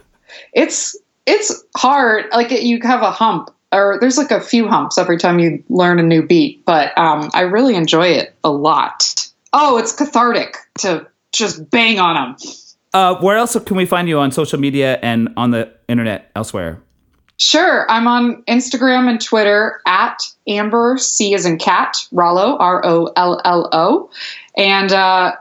It's 0.54 0.98
it's 1.26 1.64
hard. 1.76 2.26
Like 2.32 2.52
you 2.52 2.80
have 2.84 3.02
a 3.02 3.12
hump 3.12 3.52
or 3.72 3.98
there's 4.00 4.18
like 4.18 4.32
a 4.32 4.42
few 4.42 4.68
humps 4.68 4.98
every 4.98 5.18
time 5.18 5.40
you 5.40 5.64
learn 5.70 6.00
a 6.00 6.04
new 6.04 6.26
beat, 6.26 6.66
but 6.66 6.98
um, 6.98 7.30
I 7.34 7.42
really 7.42 7.76
enjoy 7.76 8.08
it 8.08 8.34
a 8.44 8.52
lot. 8.52 9.30
Oh, 9.54 9.78
it's 9.78 9.94
cathartic 9.94 10.58
to 10.80 11.08
just 11.32 11.70
bang 11.70 12.00
on 12.00 12.16
them. 12.16 12.50
Uh, 12.94 13.16
where 13.22 13.38
else 13.38 13.58
can 13.66 13.78
we 13.78 13.86
find 13.86 14.08
you 14.08 14.20
on 14.20 14.32
social 14.32 14.60
media 14.60 15.00
and 15.02 15.30
on 15.38 15.52
the 15.52 15.74
internet 15.88 16.32
elsewhere? 16.36 16.82
Sure. 17.38 17.90
I'm 17.90 18.08
on 18.08 18.44
Instagram 18.44 19.10
and 19.10 19.20
Twitter 19.20 19.82
at 19.88 20.22
Amber 20.48 20.98
C 21.00 21.34
as 21.34 21.46
in 21.46 21.58
cat, 21.58 21.98
Rollo, 22.12 22.56
R 22.58 22.86
O 22.86 23.12
L 23.16 23.42
L 23.44 23.70
O. 23.72 24.10
And 24.56 24.92
uh, 24.92 25.36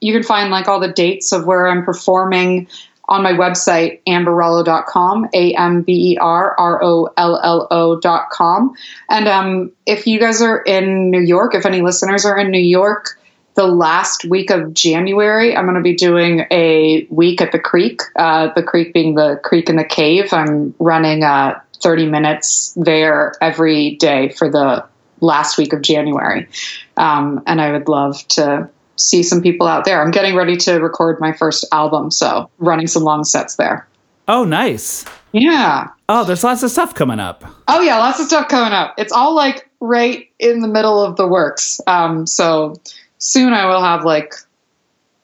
you 0.00 0.12
can 0.12 0.22
find 0.22 0.50
like 0.50 0.68
all 0.68 0.80
the 0.80 0.92
dates 0.92 1.32
of 1.32 1.46
where 1.46 1.68
I'm 1.68 1.84
performing 1.84 2.68
on 3.08 3.22
my 3.22 3.32
website, 3.32 4.00
amberrollo.com, 4.06 5.28
A 5.32 5.54
M 5.54 5.82
B 5.82 6.12
E 6.12 6.18
R 6.18 6.54
R 6.58 6.82
O 6.82 7.08
L 7.16 7.40
L 7.42 7.68
O.com. 7.70 8.74
And 9.08 9.28
um, 9.28 9.72
if 9.86 10.06
you 10.06 10.18
guys 10.18 10.42
are 10.42 10.58
in 10.58 11.10
New 11.10 11.20
York, 11.20 11.54
if 11.54 11.66
any 11.66 11.82
listeners 11.82 12.24
are 12.24 12.36
in 12.36 12.50
New 12.50 12.58
York, 12.58 13.18
the 13.54 13.66
last 13.66 14.24
week 14.24 14.50
of 14.50 14.74
January, 14.74 15.56
I'm 15.56 15.64
going 15.64 15.76
to 15.76 15.82
be 15.82 15.94
doing 15.94 16.46
a 16.50 17.06
week 17.08 17.40
at 17.40 17.52
the 17.52 17.58
creek, 17.58 18.02
uh, 18.16 18.52
the 18.54 18.62
creek 18.62 18.92
being 18.92 19.14
the 19.14 19.40
creek 19.42 19.70
in 19.70 19.76
the 19.76 19.84
cave. 19.84 20.32
I'm 20.32 20.74
running 20.78 21.22
uh, 21.22 21.60
30 21.82 22.06
minutes 22.06 22.74
there 22.76 23.32
every 23.40 23.96
day 23.96 24.28
for 24.30 24.50
the 24.50 24.84
last 25.20 25.58
week 25.58 25.72
of 25.72 25.82
January. 25.82 26.48
Um, 26.96 27.42
and 27.46 27.60
I 27.60 27.72
would 27.72 27.88
love 27.88 28.26
to 28.28 28.68
see 28.96 29.22
some 29.22 29.42
people 29.42 29.66
out 29.66 29.84
there. 29.84 30.02
I'm 30.02 30.10
getting 30.10 30.34
ready 30.34 30.56
to 30.58 30.78
record 30.78 31.20
my 31.20 31.32
first 31.32 31.64
album, 31.72 32.10
so 32.10 32.50
running 32.58 32.86
some 32.86 33.02
long 33.02 33.24
sets 33.24 33.56
there. 33.56 33.86
Oh, 34.28 34.44
nice. 34.44 35.04
Yeah. 35.32 35.88
Oh, 36.08 36.24
there's 36.24 36.42
lots 36.42 36.62
of 36.62 36.70
stuff 36.70 36.94
coming 36.94 37.20
up. 37.20 37.44
Oh 37.68 37.80
yeah, 37.80 37.98
lots 37.98 38.20
of 38.20 38.26
stuff 38.26 38.48
coming 38.48 38.72
up. 38.72 38.94
It's 38.96 39.12
all 39.12 39.34
like 39.34 39.68
right 39.80 40.28
in 40.38 40.60
the 40.60 40.68
middle 40.68 41.02
of 41.02 41.16
the 41.16 41.26
works. 41.26 41.80
Um, 41.86 42.26
so 42.26 42.76
soon 43.18 43.52
I 43.52 43.66
will 43.66 43.82
have 43.82 44.04
like 44.04 44.34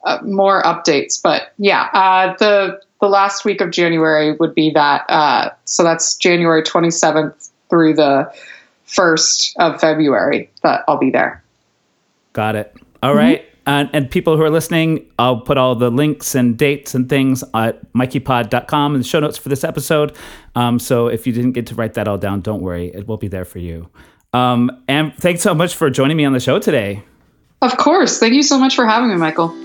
uh, 0.05 0.19
more 0.23 0.61
updates. 0.63 1.21
But 1.21 1.53
yeah, 1.57 1.89
uh, 1.93 2.35
the 2.37 2.81
the 3.01 3.07
last 3.07 3.43
week 3.43 3.59
of 3.61 3.71
January 3.71 4.33
would 4.33 4.53
be 4.53 4.71
that. 4.71 5.05
Uh, 5.09 5.49
so 5.65 5.83
that's 5.83 6.15
January 6.15 6.63
27th 6.63 7.49
through 7.69 7.95
the 7.95 8.31
first 8.93 9.55
of 9.59 9.79
February 9.79 10.49
that 10.61 10.83
I'll 10.87 10.97
be 10.97 11.09
there. 11.09 11.43
Got 12.33 12.55
it. 12.55 12.75
All 13.01 13.15
right. 13.15 13.45
And, 13.65 13.89
and 13.93 14.11
people 14.11 14.35
who 14.35 14.43
are 14.43 14.49
listening, 14.49 15.05
I'll 15.17 15.39
put 15.39 15.57
all 15.57 15.75
the 15.75 15.89
links 15.89 16.35
and 16.35 16.57
dates 16.57 16.93
and 16.93 17.07
things 17.07 17.43
at 17.53 17.93
mikeypod.com 17.93 18.95
in 18.95 19.01
the 19.01 19.07
show 19.07 19.21
notes 19.21 19.37
for 19.37 19.49
this 19.49 19.63
episode. 19.63 20.15
Um, 20.55 20.79
so 20.79 21.07
if 21.07 21.25
you 21.25 21.31
didn't 21.31 21.53
get 21.53 21.67
to 21.67 21.75
write 21.75 21.93
that 21.93 22.07
all 22.07 22.17
down, 22.17 22.41
don't 22.41 22.61
worry. 22.61 22.87
It 22.93 23.07
will 23.07 23.17
be 23.17 23.29
there 23.29 23.45
for 23.45 23.59
you. 23.59 23.89
Um, 24.33 24.83
and 24.87 25.15
thanks 25.15 25.41
so 25.41 25.53
much 25.53 25.75
for 25.75 25.89
joining 25.89 26.17
me 26.17 26.25
on 26.25 26.33
the 26.33 26.39
show 26.39 26.59
today. 26.59 27.03
Of 27.61 27.77
course. 27.77 28.19
Thank 28.19 28.33
you 28.33 28.43
so 28.43 28.59
much 28.59 28.75
for 28.75 28.85
having 28.85 29.09
me, 29.09 29.15
Michael. 29.15 29.55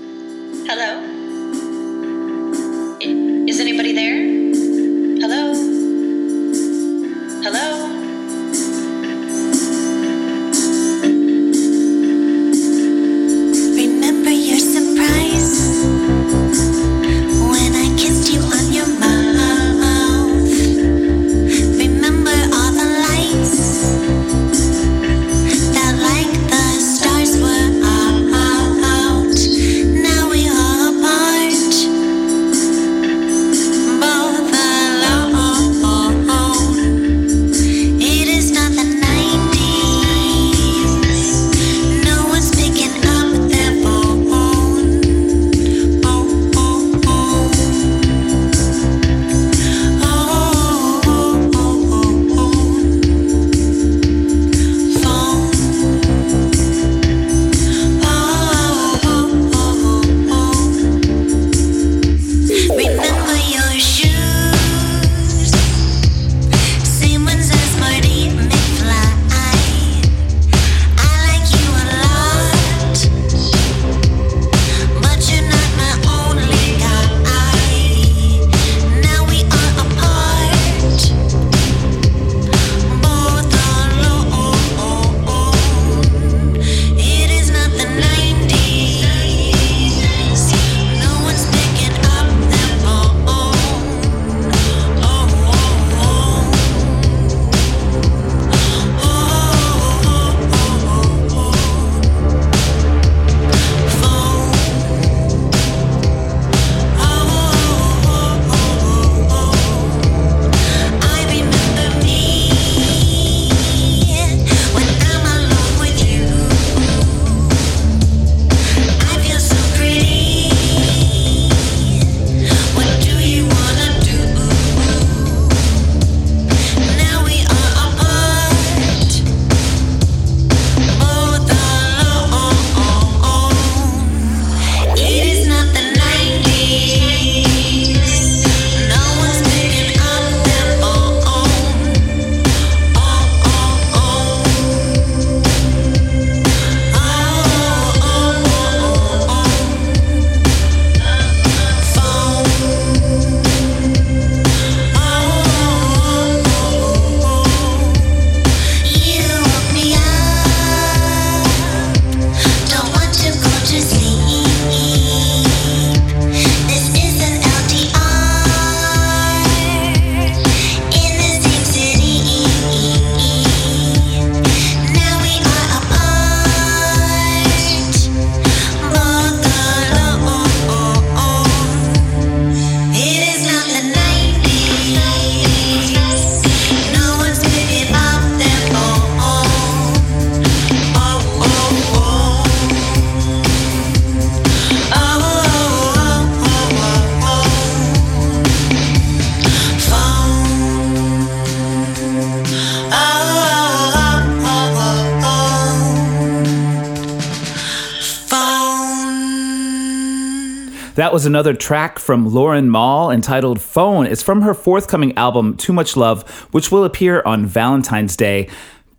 Was 211.19 211.25
another 211.25 211.53
track 211.53 211.99
from 211.99 212.33
Lauren 212.33 212.69
Mall 212.69 213.11
entitled 213.11 213.59
Phone. 213.59 214.05
It's 214.05 214.23
from 214.23 214.41
her 214.41 214.53
forthcoming 214.53 215.17
album, 215.17 215.57
Too 215.57 215.73
Much 215.73 215.97
Love, 215.97 216.23
which 216.53 216.71
will 216.71 216.85
appear 216.85 217.21
on 217.25 217.45
Valentine's 217.45 218.15
Day. 218.15 218.47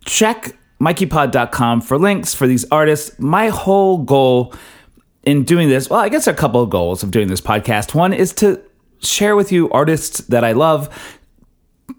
Check 0.05 0.55
mikeypod.com 0.79 1.81
for 1.81 1.97
links 1.97 2.35
for 2.35 2.45
these 2.45 2.63
artists. 2.69 3.17
My 3.17 3.47
whole 3.47 3.97
goal 3.97 4.53
in 5.23 5.45
doing 5.45 5.67
this, 5.67 5.89
well, 5.89 5.99
I 5.99 6.09
guess 6.09 6.27
a 6.27 6.33
couple 6.35 6.61
of 6.61 6.69
goals 6.69 7.01
of 7.01 7.09
doing 7.09 7.27
this 7.27 7.41
podcast. 7.41 7.95
One 7.95 8.13
is 8.13 8.33
to 8.33 8.61
share 8.99 9.35
with 9.35 9.51
you 9.51 9.67
artists 9.71 10.19
that 10.27 10.43
I 10.43 10.51
love, 10.51 11.15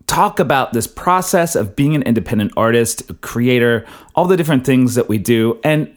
talk 0.07 0.39
about 0.39 0.73
this 0.73 0.87
process 0.87 1.57
of 1.57 1.75
being 1.75 1.97
an 1.97 2.03
independent 2.03 2.53
artist, 2.57 3.11
creator, 3.23 3.85
all 4.14 4.27
the 4.27 4.37
different 4.37 4.64
things 4.64 4.95
that 4.95 5.09
we 5.09 5.18
do. 5.18 5.59
And 5.64 5.93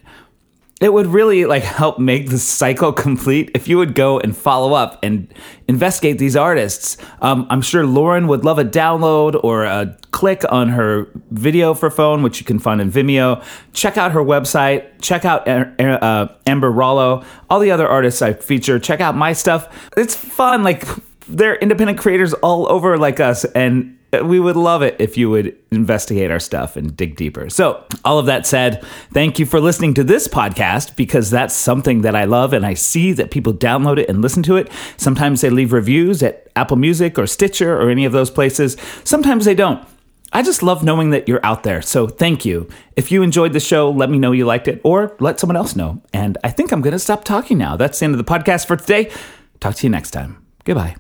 it 0.82 0.91
would 0.91 1.07
really 1.07 1.45
like 1.45 1.63
help 1.63 1.99
make 1.99 2.30
the 2.30 2.38
cycle 2.38 2.91
complete 2.91 3.49
if 3.55 3.67
you 3.67 3.78
would 3.78 3.95
go 3.95 4.19
and 4.19 4.36
follow 4.36 4.73
up 4.73 4.99
and 5.01 5.34
investigate 5.69 6.17
these 6.17 6.36
artists. 6.36 6.97
Um, 7.21 7.47
I'm 7.49 7.61
sure 7.61 7.86
Lauren 7.86 8.28
would 8.28 8.43
love 8.43 8.59
a 8.59 8.65
download 8.65 9.41
or 9.41 9.63
a 9.63 9.97
click 10.11 10.43
on 10.49 10.69
her 10.69 11.07
video 11.32 11.73
for 11.73 11.89
phone, 11.89 12.23
which 12.23 12.39
you 12.39 12.45
can 12.45 12.59
find 12.59 12.82
in 12.82 12.91
Vimeo. 12.91 13.41
Check 13.71 13.97
out 13.97 14.11
her 14.11 14.19
website. 14.19 14.86
Check 15.01 15.23
out 15.23 15.47
uh, 15.47 16.28
Amber 16.45 16.71
Rollo, 16.71 17.23
all 17.49 17.59
the 17.61 17.71
other 17.71 17.88
artists 17.88 18.21
I 18.21 18.34
feature. 18.34 18.78
Check 18.78 18.99
out 18.99 19.15
my 19.15 19.32
stuff. 19.32 19.89
It's 19.95 20.13
fun. 20.15 20.63
Like 20.63 20.86
they're 21.28 21.55
independent 21.55 21.99
creators 21.99 22.34
all 22.34 22.71
over 22.71 22.97
like 22.97 23.19
us, 23.19 23.45
and 23.45 23.97
we 24.23 24.39
would 24.39 24.55
love 24.55 24.82
it 24.82 24.95
if 24.99 25.17
you 25.17 25.30
would 25.30 25.55
investigate 25.71 26.32
our 26.32 26.39
stuff 26.39 26.76
and 26.76 26.95
dig 26.95 27.15
deeper. 27.15 27.49
So, 27.49 27.84
all 28.03 28.19
of 28.19 28.28
that 28.28 28.45
said, 28.45 28.84
thank 29.13 29.39
you 29.39 29.45
for 29.45 29.59
listening 29.59 29.93
to 29.95 30.03
this 30.03 30.28
podcast 30.28 30.95
because 30.95 31.30
that's 31.30 31.53
something 31.53 32.01
that 32.01 32.15
I 32.15 32.26
love 32.26 32.53
and 32.53 32.65
I 32.65 32.73
see 32.76 33.11
that 33.13 33.32
people 33.32 33.53
download 33.53 33.97
it 33.97 34.09
and 34.09 34.21
listen 34.21 34.43
to 34.43 34.57
it. 34.57 34.71
Sometimes 34.97 35.41
they 35.41 35.49
leave 35.49 35.73
reviews 35.73 36.23
at 36.23 36.47
Apple 36.55 36.78
Music 36.78 37.17
or 37.17 37.28
Stitcher 37.28 37.80
or 37.80 37.89
any 37.89 38.05
of 38.05 38.13
those 38.13 38.30
places. 38.32 38.78
Sometimes 39.03 39.45
they 39.45 39.55
don't. 39.55 39.86
I 40.34 40.41
just 40.41 40.63
love 40.63 40.84
knowing 40.84 41.11
that 41.11 41.30
you're 41.30 41.45
out 41.45 41.63
there. 41.63 41.82
So, 41.82 42.07
thank 42.07 42.45
you. 42.45 42.69
If 42.95 43.11
you 43.11 43.23
enjoyed 43.23 43.53
the 43.53 43.59
show, 43.59 43.89
let 43.89 44.09
me 44.09 44.19
know 44.19 44.32
you 44.32 44.45
liked 44.45 44.67
it 44.67 44.82
or 44.84 45.15
let 45.19 45.39
someone 45.39 45.57
else 45.57 45.76
know. 45.76 46.01
And 46.13 46.38
I 46.43 46.51
think 46.51 46.71
I'm 46.71 46.82
going 46.82 46.93
to 46.93 46.99
stop 46.99 47.23
talking 47.23 47.57
now. 47.57 47.76
That's 47.76 47.99
the 47.99 48.05
end 48.05 48.13
of 48.13 48.23
the 48.23 48.32
podcast 48.32 48.67
for 48.67 48.76
today. 48.76 49.11
Talk 49.59 49.76
to 49.76 49.88
you 49.88 49.89
next 49.91 50.11
time. 50.11 50.45
Goodbye. 50.63 50.95